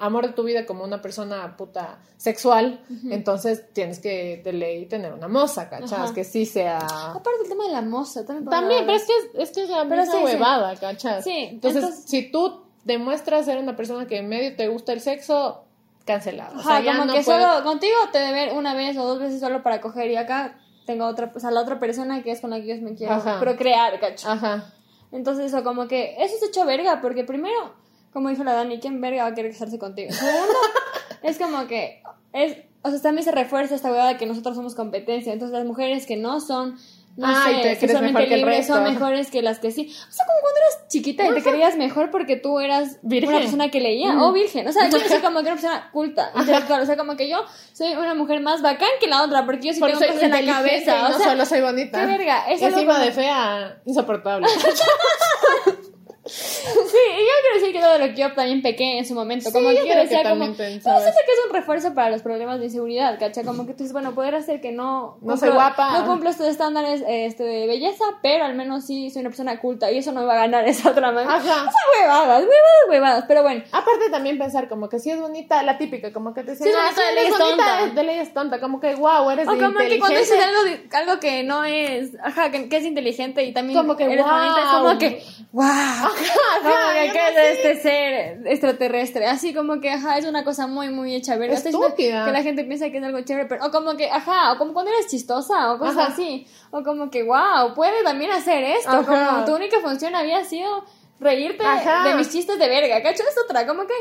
[0.00, 2.80] amor de tu vida como una persona puta sexual.
[3.10, 5.92] Entonces tienes que de ley tener una moza, ¿cachas?
[5.92, 6.14] Ajá.
[6.14, 6.78] Que sí sea...
[6.78, 8.48] Aparte el tema de la moza, también...
[8.50, 10.24] También, pero es que es, que es la Pero misma sí, sí.
[10.24, 11.22] huevada, ¿cachas?
[11.24, 15.00] Sí, Entonces, entonces- si tú demuestras ser una persona que en medio te gusta el
[15.00, 15.64] sexo,
[16.06, 16.56] cancelado.
[16.56, 18.96] O Ajá, sea, ya como no que puedo- solo contigo te de ver una vez
[18.96, 22.22] o dos veces solo para coger y acá tengo otra, o sea, la otra persona
[22.22, 23.38] que es con la que yo me quiero Ajá.
[23.38, 24.28] procrear, ¿cacho?
[24.28, 24.72] Ajá.
[25.12, 27.74] Entonces eso como que eso es hecho verga porque primero,
[28.12, 30.12] como dijo la Dani, ¿quién verga va a querer casarse contigo?
[30.12, 30.54] Segundo,
[31.22, 32.02] es como que
[32.32, 35.66] es, o sea, también se refuerza esta hueá de que nosotros somos competencia, entonces las
[35.66, 36.76] mujeres que no son
[37.16, 39.88] no Ah, y sé, sexualmente libres son mejores que las que sí.
[39.88, 43.30] O sea, como cuando eras chiquita y te creías mejor porque tú eras Virgen.
[43.30, 44.68] una persona que leía o virgen.
[44.68, 46.80] O sea, yo soy como que una persona culta, intelectual.
[46.82, 49.74] O sea, como que yo soy una mujer más bacán que la otra porque yo
[49.74, 50.96] sí tengo cosas en la cabeza.
[50.98, 51.98] y O no sea, solo soy bonita.
[52.00, 54.46] qué verga, es algo como- de fea, insoportable.
[56.26, 59.50] Sí, y yo quiero decir que todo lo que yo también pequé en su momento.
[59.52, 61.54] Como Sí, que yo yo creo que decía como, también pero siento que es un
[61.54, 63.44] refuerzo para los problemas de inseguridad, ¿cachai?
[63.44, 65.16] Como que tú dices, bueno, poder hacer que no...
[65.22, 65.98] No soy guapa.
[65.98, 69.90] No cumplo estos estándares este, de belleza, pero al menos sí soy una persona culta
[69.90, 71.30] y eso no me va a ganar esa otra mano.
[71.30, 71.38] Ajá.
[71.40, 73.62] Esas huevadas, huevadas, huevadas, pero bueno.
[73.72, 76.72] Aparte también pensar como que si es bonita, la típica, como que te dicen, Sí,
[76.72, 77.84] bonita, si de ley eres es bonita, tonta".
[77.86, 80.62] es de ley es tonta, como que wow, eres O como que cuando dices algo,
[80.64, 84.24] de- algo que no es, ajá, que, que es inteligente y también Como que, eres
[84.24, 84.34] wow.
[84.34, 85.64] bonita, es como que, wow,
[86.10, 87.52] como que, yo ¿qué no es sé.
[87.72, 89.26] este ser extraterrestre?
[89.26, 92.24] Así como que, ajá, es una cosa muy, muy hecha Estúpida.
[92.26, 94.72] Que la gente piensa que es algo chévere, pero, o como que, ajá, o como
[94.72, 96.12] cuando eres chistosa, o cosas Ajá.
[96.12, 99.04] así, o como que, wow, puede también hacer esto, Ajá.
[99.32, 100.84] como tu única función había sido
[101.18, 102.08] reírte Ajá.
[102.08, 103.22] de mis chistes de verga, ¿cacho?
[103.22, 103.94] Es otra, como que,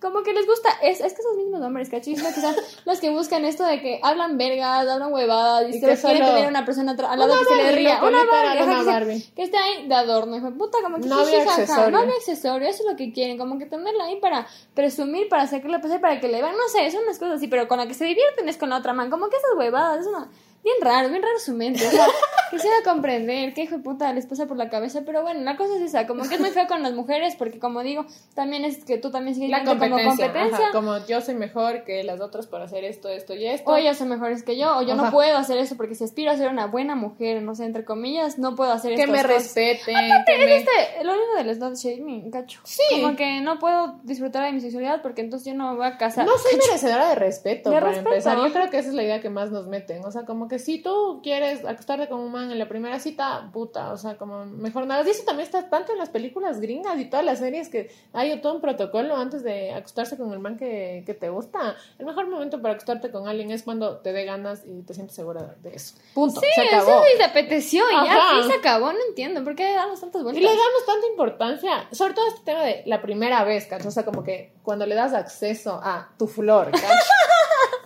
[0.00, 2.10] como que les gusta, es, es que esos mismos hombres, ¿cacho?
[2.10, 5.68] Y es lo que son los que buscan esto de que hablan vergas, hablan huevadas,
[5.68, 8.62] y, que quieren tener una persona al lado que se le Barbie, ría, una Barbie,
[8.62, 9.32] una que, se- Barbie.
[9.34, 11.90] que esté ahí de adorno, hijo de puta, como que No había accesorio.
[11.90, 15.46] no había accesorio, eso es lo que quieren, como que tenerla ahí para presumir, para
[15.46, 17.86] sacarle pasar, para que le vean, no sé, son unas cosas así, pero con la
[17.86, 20.28] que se divierten es con la otra man, como que esas huevadas, es una...
[20.66, 21.86] Bien raro, bien raro su mente.
[21.86, 22.06] O sea,
[22.50, 25.76] quisiera comprender qué hijo de puta les pasa por la cabeza, pero bueno, la cosa
[25.76, 28.04] es esa, como que es muy feo con las mujeres, porque como digo,
[28.34, 30.64] también es que tú también sigues La viendo como competencia, competencia.
[30.66, 33.70] ajá, como yo soy mejor que las otras por hacer esto, esto y esto.
[33.70, 36.32] O ellas son mejores que yo, o yo no puedo hacer eso porque si aspiro
[36.32, 39.22] a ser una buena mujer, no sé, entre comillas, no puedo hacer que estas me
[39.22, 39.36] cosas.
[39.54, 40.56] respeten, Aparte, que es me...
[40.56, 42.60] este, lo mismo del slut shaming, cacho.
[42.64, 42.82] Sí.
[42.90, 45.96] Como que no puedo disfrutar de mi sexualidad porque entonces yo no me voy a
[45.96, 46.26] casar.
[46.26, 48.08] No soy merecedora de respeto, para respeto.
[48.08, 48.38] empezar.
[48.38, 50.04] Yo creo que esa es la idea que más nos meten.
[50.04, 53.48] O sea, como que si tú quieres acostarte con un man en la primera cita,
[53.52, 55.02] puta, o sea, como mejor nada.
[55.06, 58.40] Y eso también está tanto en las películas gringas y todas las series que hay
[58.40, 61.76] todo un protocolo antes de acostarse con el man que, que te gusta.
[61.98, 65.16] El mejor momento para acostarte con alguien es cuando te dé ganas y te sientes
[65.16, 65.94] segura de eso.
[66.14, 66.40] Punto.
[66.40, 66.90] Sí, se acabó.
[66.90, 70.20] eso sí te apeteció y ya sí se acabó, no entiendo por qué damos tantas
[70.20, 70.42] Y vueltas.
[70.42, 73.88] le damos tanta importancia, sobre todo este tema de la primera vez, ¿cachai?
[73.88, 76.88] O sea, como que cuando le das acceso a tu flor, ¿cachai?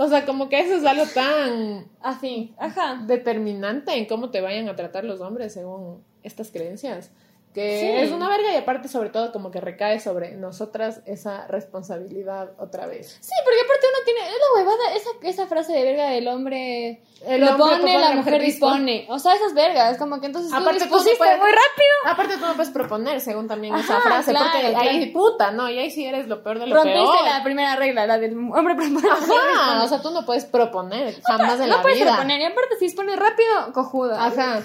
[0.02, 3.02] O sea, como que eso es algo tan Así, ajá.
[3.06, 7.10] determinante en cómo te vayan a tratar los hombres según estas creencias.
[7.52, 7.86] Que Sí.
[8.06, 12.86] es una verga y aparte sobre todo como que recae sobre nosotras esa responsabilidad otra
[12.86, 13.18] vez.
[13.20, 17.40] Sí, porque aparte uno tiene, es la huevada, esa, esa frase de del hombre El
[17.44, 18.92] propone, hombre propone, la mujer dispone.
[18.92, 19.06] dispone.
[19.14, 21.94] O sea, esas vergas, como que entonces tú Aparte, tú no dispusiste puedes- muy rápido.
[22.06, 24.88] Aparte tú no puedes proponer según también esa Ajá, frase, claro, porque claro.
[24.90, 25.68] ahí puta, ¿no?
[25.70, 27.24] Y ahí sí eres lo peor de lo Rompiste peor.
[27.24, 29.08] la primera regla, la del hombre propone.
[29.08, 29.84] Ajá, dispone.
[29.84, 32.12] o sea, tú no puedes proponer jamás en no la puedes vida.
[32.12, 34.26] proponer, y aparte si dispones rápido, cojuda.
[34.26, 34.62] Ajá.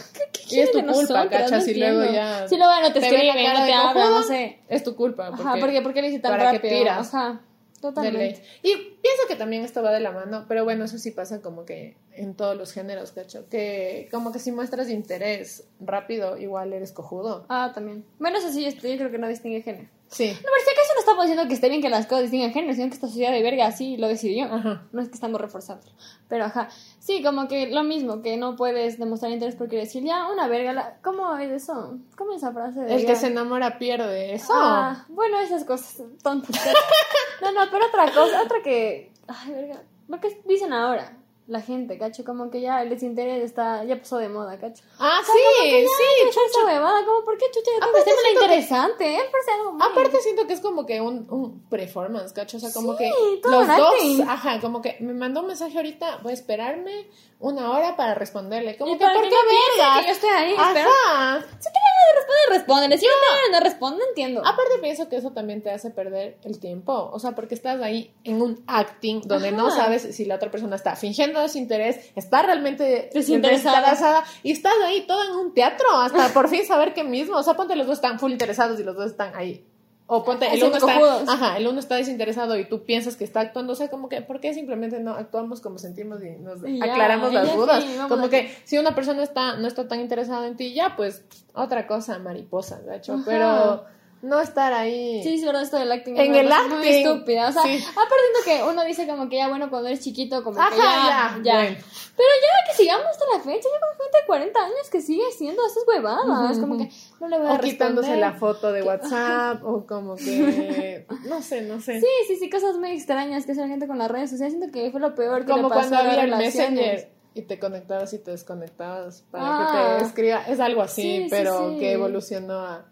[0.47, 1.27] ¿Qué Y es tu de culpa, nosotras?
[1.29, 1.51] ¿cachas?
[1.51, 2.47] No si luego ya.
[2.47, 4.59] Si luego no te la escriben, no de te hablan, no sé.
[4.69, 5.27] Es tu culpa.
[5.31, 6.77] Porque Ajá, porque ¿por qué le hice tan para que rápido?
[6.77, 7.13] tiras.
[7.13, 7.39] Ajá, de
[7.81, 8.41] totalmente.
[8.63, 11.65] Y pienso que también esto va de la mano, pero bueno, eso sí pasa como
[11.65, 13.47] que en todos los géneros, ¿cacho?
[13.49, 17.45] Que como que si muestras interés rápido, igual eres cojudo.
[17.49, 18.05] Ah, también.
[18.19, 19.89] Bueno, eso sí, esto yo creo que no distingue género.
[20.07, 20.29] Sí.
[20.29, 22.73] No, pero si acaso no estamos diciendo que esté bien que las cosas distingan género,
[22.73, 24.45] sino que esta sociedad de verga así lo decidió.
[24.45, 24.83] Ajá.
[24.91, 25.91] No es que estamos reforzándolo.
[26.27, 26.69] Pero ajá.
[26.99, 30.73] Sí, como que lo mismo, que no puedes demostrar interés porque decir ya una verga.
[30.73, 30.97] La...
[31.01, 31.97] ¿Cómo es eso?
[32.17, 32.81] ¿Cómo es esa frase?
[32.81, 33.07] De El ya?
[33.07, 34.33] que se enamora pierde.
[34.33, 34.53] Eso.
[34.53, 36.55] Ah, bueno, esas cosas tontas.
[37.41, 39.11] no, no, pero otra cosa, otra que.
[39.27, 39.83] Ay, verga.
[40.07, 41.17] Lo que dicen ahora,
[41.47, 44.83] la gente, cacho, como que ya el desinterés está, ya pasó de moda, cacho.
[44.97, 45.87] Ah, O sea, como sí, ya,
[46.31, 46.39] sí.
[46.49, 47.69] esa huevada, como, ¿por qué chucha?
[47.77, 49.21] Aparte es que- interesante, ¿eh?
[49.31, 49.81] Parece algo muy...
[49.87, 52.57] Aparte siento que es como que un, un performance, ¿cacho?
[52.57, 53.11] O sea, como Sí, que
[53.49, 54.21] los dos, acting.
[54.27, 57.07] ajá, como que me mandó un mensaje ahorita, voy a esperarme
[57.39, 58.77] una hora para responderle.
[58.77, 59.35] Como que, ¿por qué
[59.77, 60.05] vergas?
[60.05, 60.53] yo estoy ahí.
[60.57, 61.39] Ajá.
[61.59, 62.99] Si quieren responder, responden.
[62.99, 64.39] Si no quieren, no responden, entiendo.
[64.41, 68.13] Aparte pienso que eso también te hace perder el tiempo, o sea, porque estás ahí
[68.23, 73.09] en un acting donde no sabes si la otra persona está fingiendo desinterés, está realmente
[73.13, 77.43] desinteresada, y estás ahí todo en un teatro hasta por fin saber qué mismo, o
[77.43, 79.65] sea, ponte los dos están full interesados y los dos están ahí.
[80.07, 83.39] O ponte, el uno, está, ajá, el uno está desinteresado y tú piensas que está
[83.39, 86.77] actuando, o sea, como que, ¿por qué simplemente no actuamos como sentimos y nos Y
[86.77, 87.83] ya, aclaramos las ya dudas?
[87.83, 91.23] sí, como que si una persona está, no está tan interesada en ti, ya, pues,
[91.55, 93.23] otra cosa, mariposa, gacho, Ajá.
[93.25, 93.85] pero
[94.21, 95.21] no estar ahí.
[95.23, 96.17] Sí, verdad, esto del acting.
[96.17, 97.49] En el verdad, Muy acting, estúpida.
[97.49, 97.83] O sea, sí.
[97.91, 100.81] aparte siento que uno dice como que ya, bueno, cuando eres chiquito, como que ya,
[100.81, 101.53] ya, ya.
[101.55, 101.77] bueno.
[102.17, 105.61] Pero ya que sigamos hasta la fecha, lleva gente de 40 años que sigue haciendo
[105.65, 106.57] esas huevadas.
[106.57, 106.89] Ujú, Como que
[107.19, 111.61] no le voy a O quitándose la foto de WhatsApp, o como que, no sé,
[111.63, 111.99] no sé.
[111.99, 114.53] Sí, sí, sí, cosas muy extrañas que hace la gente con las redes sociales.
[114.57, 116.35] Siento que fue lo peor que como le pasó cuando había el.
[116.37, 119.93] Messenger y te conectabas y te desconectabas para Ah.
[119.97, 120.41] que te escriba.
[120.47, 121.79] Es algo así, Sí, sí, pero sí.
[121.79, 122.85] que evolucionó a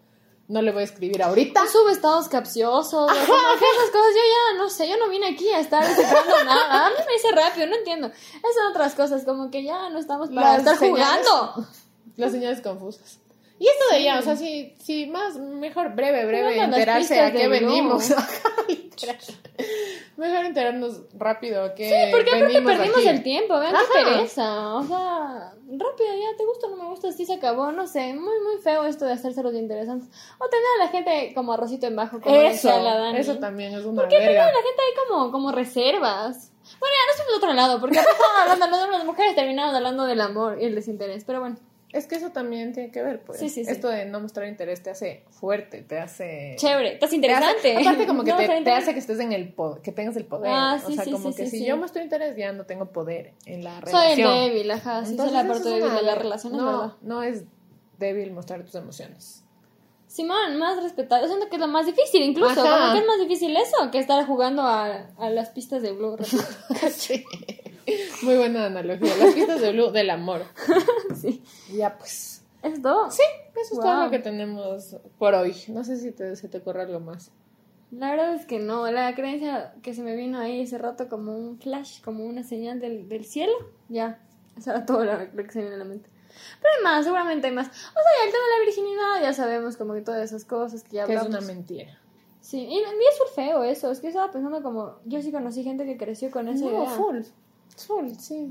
[0.48, 1.62] no le voy a escribir ahorita.
[1.62, 4.14] Tú subes estados capciosos, esas cosas.
[4.14, 6.86] Yo ya, no sé, yo no vine aquí a estar descifrando nada.
[6.86, 8.08] A mí me dice rápido, no entiendo.
[8.08, 11.26] Esas son otras cosas, como que ya no estamos para Las estar señales.
[11.28, 11.68] jugando.
[12.16, 13.18] Las señales confusas.
[13.58, 17.48] Y esto de ella, o sea, sí, sí, más, mejor breve, breve, enterarse a qué
[17.48, 18.10] venimos.
[20.16, 23.08] Mejor enterarnos rápido a qué Sí, porque aparte perdimos aquí.
[23.08, 24.10] el tiempo, vean qué Ajá.
[24.14, 24.74] pereza.
[24.76, 27.72] O sea, rápido, ya te gusta o no me gusta, así se acabó.
[27.72, 30.08] No sé, muy, muy feo esto de hacerse los interesantes.
[30.38, 33.18] O tener a la gente como arrocito en bajo, como Eso, la Dani.
[33.18, 34.44] eso también es una Porque tener verga.
[34.44, 36.52] a la gente ahí como, como reservas.
[36.80, 40.04] Bueno, ya no estamos de otro lado, porque estaban hablando de las mujeres, terminamos hablando
[40.06, 41.24] del amor y el desinterés.
[41.24, 41.56] Pero bueno,
[41.94, 43.38] Es que eso también tiene que ver, pues.
[43.38, 43.70] Sí, sí, sí.
[43.70, 46.54] Esto de no mostrar interés te hace fuerte, te hace...
[46.58, 47.76] chévere, estás te hace- interesante.
[47.78, 48.70] aparte como que No, te, te interesante.
[48.82, 50.50] hace que estés en el poder, que tengas el poder.
[50.52, 53.80] Ah, o sea, como que si yo muestro interés ya no tengo poder en la
[53.82, 54.34] Soy el relación.
[54.34, 56.92] débil, ajá, sí, soy la parte es débil de la relación, es no, verdad.
[57.02, 57.44] no es
[57.98, 59.44] débil mostrar tus emociones.
[60.08, 61.22] Simón, más respetado.
[61.22, 62.54] Yo siento que es lo más difícil, incluso.
[62.62, 66.16] Que es más difícil eso que estar jugando a, a las pistas de Blue.
[66.92, 67.24] Sí.
[68.22, 69.14] Muy buena analogía.
[69.16, 70.42] Las pistas de Blue del amor.
[71.20, 71.42] sí.
[71.72, 72.42] Ya pues.
[72.62, 73.10] Es todo.
[73.10, 73.22] Sí,
[73.60, 74.04] eso es todo Wow.
[74.06, 75.54] lo que tenemos por hoy.
[75.68, 77.30] No sé si te, se te ocurre algo más.
[77.90, 78.90] La verdad es que no.
[78.90, 82.80] La creencia que se me vino ahí ese rato como un flash, como una señal
[82.80, 83.52] del, del cielo.
[83.88, 84.18] Ya.
[84.56, 86.08] Eso era todo lo, que se me vino a la mente.
[86.60, 87.66] Pero hay más, seguramente hay más.
[87.68, 90.82] O sea, ya el tema de la virginidad, ya sabemos como que todas esas cosas
[90.82, 91.44] que ya Que es hablamos.
[91.44, 91.98] una mentira.
[92.40, 93.90] Sí, y, y es feo eso.
[93.90, 94.96] Es que estaba pensando como.
[95.04, 96.90] Yo sí conocí gente que creció con esa No, idea.
[96.90, 97.20] full.
[97.86, 98.50] Full, sí.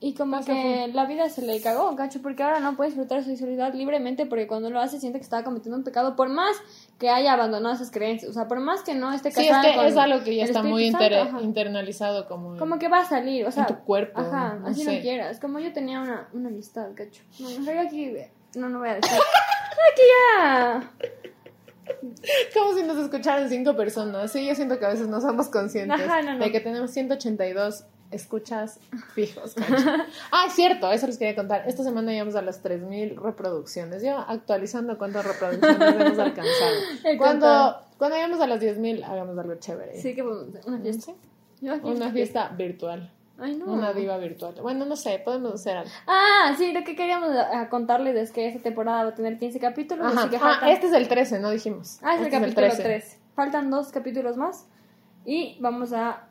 [0.00, 3.22] Y como Pasa que la vida se le cagó, cacho, porque ahora no puede disfrutar
[3.22, 6.54] su sexualidad libremente porque cuando lo hace siente que está cometiendo un pecado, por más
[6.98, 9.70] que haya abandonado esas creencias, o sea, por más que no esté Sí, casada es
[9.70, 13.00] que con es algo que ya está muy inter- Santo, internalizado como, Como que va
[13.00, 15.40] a salir, o sea, tu cuerpo, Ajá, no así no quieras.
[15.40, 17.22] Como yo tenía una, una amistad, cacho.
[17.38, 18.12] No, aquí,
[18.56, 19.10] no, no voy a decir.
[19.92, 20.02] aquí
[20.36, 20.92] ya.
[22.52, 24.30] Como si nos escucharan cinco personas.
[24.32, 26.44] Sí, yo siento que a veces no somos conscientes Ajá, no, no.
[26.44, 27.84] de que tenemos 182
[28.14, 28.80] escuchas
[29.14, 29.54] fijos.
[29.54, 29.74] cacho.
[30.32, 31.64] ah, es cierto, eso les quería contar.
[31.66, 34.02] Esta semana llegamos a las 3000 reproducciones.
[34.02, 36.74] Yo actualizando cuántas reproducciones hemos alcanzado.
[37.04, 40.00] El Cuando, cuando lleguemos a las 10000, hagamos algo chévere.
[40.00, 41.12] Sí, que podemos hacer una fiesta.
[41.60, 43.10] Una fiesta virtual.
[43.38, 43.66] Ay, no.
[43.66, 44.54] Una diva virtual.
[44.62, 45.90] Bueno, no sé, podemos hacer algo.
[46.06, 49.58] Ah, sí, lo que queríamos ah, contarles es que esta temporada va a tener 15
[49.58, 50.20] capítulos, Ajá.
[50.20, 51.98] así que Ah, este es el 13, no dijimos.
[52.02, 53.18] Ah, es el Este capítulo 13.
[53.34, 54.66] Faltan dos capítulos más.
[55.24, 56.28] Y vamos a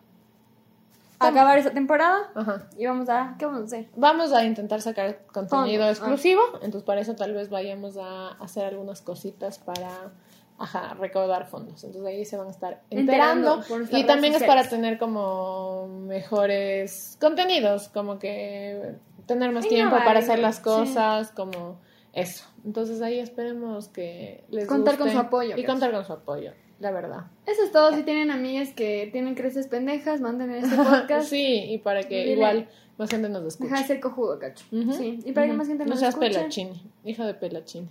[1.29, 2.31] acabar esta temporada.
[2.35, 2.67] Ajá.
[2.77, 3.35] Y vamos a.
[3.37, 3.89] ¿Qué vamos a hacer?
[3.95, 5.89] Vamos a intentar sacar contenido Fondo, ah.
[5.91, 10.11] exclusivo, entonces para eso tal vez vayamos a hacer algunas cositas para
[10.57, 11.83] ajá, recaudar fondos.
[11.83, 13.61] Entonces ahí se van a estar Enterando
[13.91, 18.95] Y también es para tener como mejores contenidos, como que
[19.25, 20.63] tener más tiempo para hacer las sí.
[20.63, 21.79] cosas, como
[22.13, 22.45] eso.
[22.65, 25.65] Entonces ahí esperemos que les Contar con su apoyo, Y pues.
[25.65, 26.51] contar con su apoyo,
[26.83, 27.25] la verdad.
[27.47, 27.93] Eso es todo.
[27.95, 31.27] Si tienen amigas que tienen creces pendejas, manden este podcast.
[31.29, 32.31] Sí, y para que Dile.
[32.33, 33.69] igual más gente nos escuche.
[33.69, 34.65] Deja de ser cojudo, cacho.
[34.69, 35.19] Sí.
[35.25, 36.29] Y para que más gente No nos seas escuche.
[36.31, 37.87] pelachini, hija de pelachini.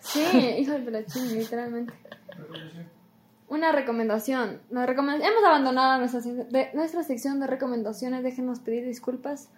[0.00, 0.20] Sí,
[0.58, 1.94] hijo de pelachín, literalmente.
[3.48, 4.60] Una recomendación.
[4.70, 8.22] Nos recomend- Hemos abandonado nuestra, de- nuestra sección de recomendaciones.
[8.22, 9.48] Déjenos pedir disculpas.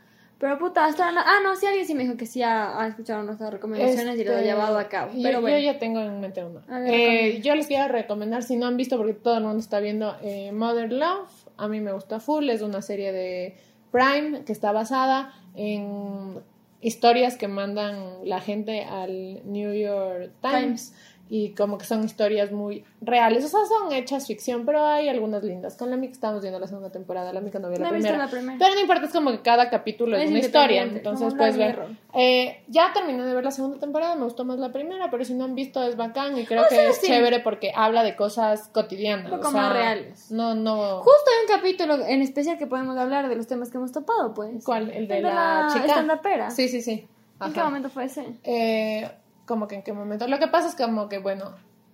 [0.40, 2.88] Pero puta, hasta no- Ah, no, sí, alguien sí me dijo que sí ha, ha
[2.88, 5.12] escuchado nuestras recomendaciones y lo ha Este, llevado a cabo.
[5.12, 5.58] yo- Pero yo, bueno.
[5.58, 6.60] ya tengo en mente una.
[6.80, 9.80] Ver, Eh, yo les quiero recomendar, si no han visto, porque todo el mundo está
[9.80, 13.54] viendo eh, Mother Love, a mí me gusta full, es una serie de
[13.92, 16.40] Prime que está basada en
[16.80, 20.94] historias que mandan la gente al New York Times.
[21.32, 25.44] Y como que son historias muy reales, o sea, son hechas ficción, pero hay algunas
[25.44, 25.76] lindas.
[25.76, 28.08] Con la Mica estamos viendo la segunda temporada, la Mica no vio No la visto
[28.08, 28.24] primera.
[28.24, 28.58] la primera.
[28.58, 31.78] Pero no importa, es como que cada capítulo es, Es una historia, entonces puedes ver.
[32.14, 35.34] Eh, ya terminé de ver la segunda temporada, me gustó más la primera, pero si
[35.34, 37.06] no han visto es bacán y creo O que sea, es sí.
[37.06, 39.30] chévere porque habla de cosas cotidianas.
[39.32, 40.32] O sea, reales.
[40.32, 40.96] No, no.
[40.96, 44.34] Justo hay un capítulo en especial que podemos hablar de los temas que hemos topado,
[44.34, 44.64] pues.
[44.64, 44.90] ¿Cuál?
[44.90, 46.50] El de El de la, la chica.
[46.50, 47.06] Sí, sí, sí.
[47.40, 47.68] ¿En qué Ajá.
[47.68, 48.26] momento fue ese?
[48.42, 49.08] Eh,
[49.50, 50.26] como que en qué momento.
[50.28, 51.52] Lo que pasa es como que, bueno,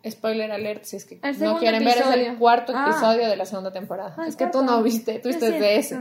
[0.08, 2.86] spoiler alert, si es que no quieren ver, es el cuarto Ah.
[2.90, 4.14] episodio de la segunda temporada.
[4.16, 5.98] Ah, es que tú no viste, tú viste de ese.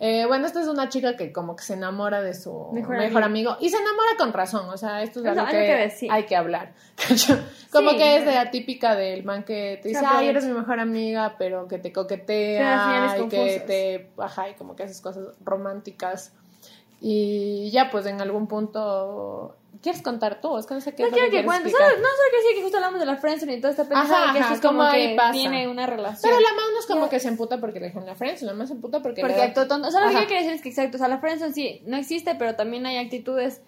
[0.00, 3.22] Eh, bueno, esta es una chica que como que se enamora de su Mejor mejor,
[3.22, 3.50] amigo.
[3.50, 3.56] amigo.
[3.60, 6.10] y se enamora con razón, o sea, esto es algo que, que decir.
[6.10, 6.72] hay que hablar.
[7.70, 7.96] como Sí.
[7.98, 11.36] que es de la típica del man que te dice, ay, eres mi mejor amiga,
[11.38, 16.32] pero que te coquetea y que te, ajá, y como que haces cosas románticas.
[17.00, 20.58] Y ya, pues en algún punto, ¿quieres contar tú?
[20.58, 21.72] Es que no sé qué No es quiero que cuentes.
[21.72, 21.90] No, solo
[22.30, 24.54] quiero decir que justo hablamos de la friendzone y toda esta pendejada Ajá, que ajá,
[24.54, 25.32] esto es como que pasa.
[25.32, 26.22] tiene una relación.
[26.22, 28.54] Pero la man no es como que se emputa porque le dejan la friends, la
[28.54, 29.86] man se emputa porque, Porque le actuó tonto.
[29.86, 31.82] O sea, lo que yo quiero decir es que exacto, o sea, la friendzone sí
[31.86, 33.60] no existe, pero también hay actitudes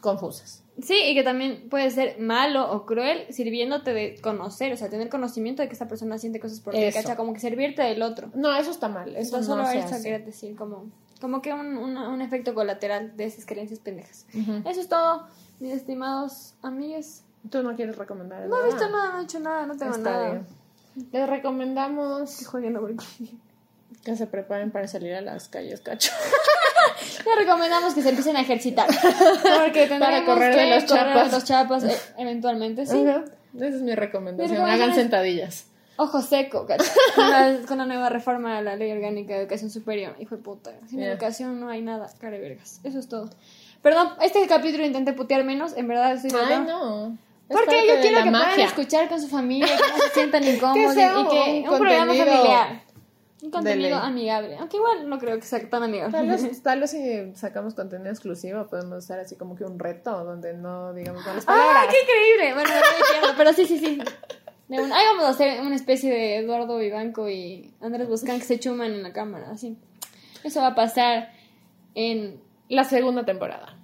[0.00, 0.64] confusas.
[0.82, 5.10] Sí, y que también puede ser malo o cruel sirviéndote de conocer, o sea, tener
[5.10, 6.80] conocimiento de que esta persona siente cosas por ti.
[6.92, 7.16] ¿cacha?
[7.16, 8.30] Como que servirte del otro.
[8.34, 9.14] No, eso está mal.
[9.16, 10.86] Eso no solo eso quería decir, como,
[11.20, 14.26] como que un, una- un efecto colateral de esas creencias pendejas.
[14.64, 15.26] Eso es todo,
[15.60, 17.22] mis estimados amigos.
[17.50, 20.10] ¿Tú no quieres recomendar No he visto nada, no he hecho nada, no tengo Está
[20.10, 20.30] nada.
[20.32, 20.46] bien.
[21.12, 23.26] Les recomendamos Que jueguen King.
[24.04, 26.12] que se preparen para salir a las calles, cacho.
[27.24, 28.86] Les recomendamos que se empiecen a ejercitar.
[28.86, 31.30] Porque tendremos correr de que los correr chapas.
[31.30, 33.06] de los chapas eh, eventualmente, sí.
[33.06, 33.24] Ajá.
[33.56, 34.60] Esa es mi recomendación.
[34.66, 35.66] Hagan sentadillas.
[35.96, 36.84] Ojo seco, cacho.
[37.14, 40.14] Con la, con la nueva reforma a la ley orgánica de educación superior.
[40.18, 40.72] Hijo de puta.
[40.88, 41.12] Sin Ya.
[41.12, 42.80] educación no hay nada, cara de vergas.
[42.84, 43.28] Eso es todo.
[43.82, 45.76] Perdón, este capítulo intenté putear menos.
[45.76, 47.16] En verdad estoy de Ay, no.
[47.48, 50.96] Porque yo quiero que puedan escuchar con su familia, que no se sientan incómodos y
[50.96, 52.82] que un un, programa familiar.
[53.42, 54.56] Un contenido amigable.
[54.58, 56.12] Aunque igual no creo que sea tan amigable.
[56.12, 60.24] Tal vez, tal vez si sacamos contenido exclusivo podemos hacer así como que un reto
[60.24, 61.86] donde no digamos malas ¡Ah, palabras.
[61.90, 62.54] qué increíble!
[62.54, 62.70] Bueno,
[63.26, 64.00] no pero sí, sí, sí.
[64.68, 68.44] De un- Ahí vamos a hacer una especie de Eduardo Vivanco y Andrés Boscán que
[68.44, 69.76] se chuman en la cámara, así.
[70.44, 71.32] Eso va a pasar
[71.94, 73.76] en La segunda temporada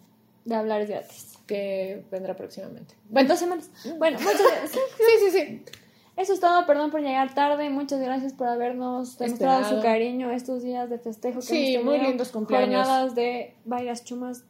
[0.47, 1.39] De Hablar es Gratis.
[1.47, 2.95] que vendrá próximamente.
[3.11, 3.71] Bueno, dos semanas.
[3.99, 4.73] Bueno, muchas gracias.
[4.97, 5.63] Sí, sí, sí.
[6.17, 7.69] Eso es todo, perdón por llegar tarde.
[7.69, 9.77] Muchas gracias por habernos demostrado Esperado.
[9.77, 11.41] su cariño estos días de festejo.
[11.41, 12.87] Que Sí, hemos muy lindos cumpleaños.
[12.87, 14.45] Jornadas de varias chumas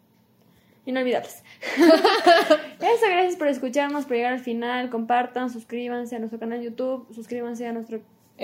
[0.85, 1.43] inolvidables.
[1.77, 4.91] Eso, gracias por escucharnos, por llegar al final.
[4.91, 8.01] Compartan, suscríbanse a nuestro canal de YouTube, suscríbanse a nuestro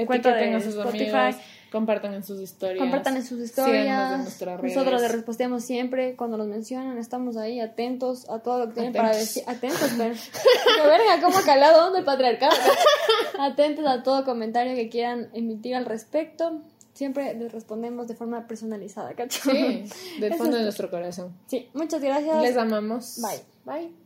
[0.06, 1.14] cuenta de Spotify.
[1.14, 1.42] amigos,
[1.72, 2.78] compartan en sus historias.
[2.78, 4.40] Compartan en sus historias.
[4.40, 4.62] en.
[4.62, 6.98] Nosotros les reposteamos siempre cuando nos mencionan.
[6.98, 9.42] Estamos ahí atentos a todo lo que tienen para decir.
[9.46, 10.14] Atentos, pero.
[10.14, 11.20] ¡Qué verga!
[11.22, 12.54] ¿Cómo calado hondo el patriarcado?
[13.40, 16.60] Atentos a todo comentario que quieran emitir al respecto.
[16.92, 19.50] Siempre les respondemos de forma personalizada, ¿cacho?
[19.50, 19.84] Sí,
[20.20, 21.34] del fondo de nuestro corazón.
[21.46, 22.42] Sí, muchas gracias.
[22.42, 23.20] Les amamos.
[23.22, 23.40] Bye.
[23.64, 24.01] Bye.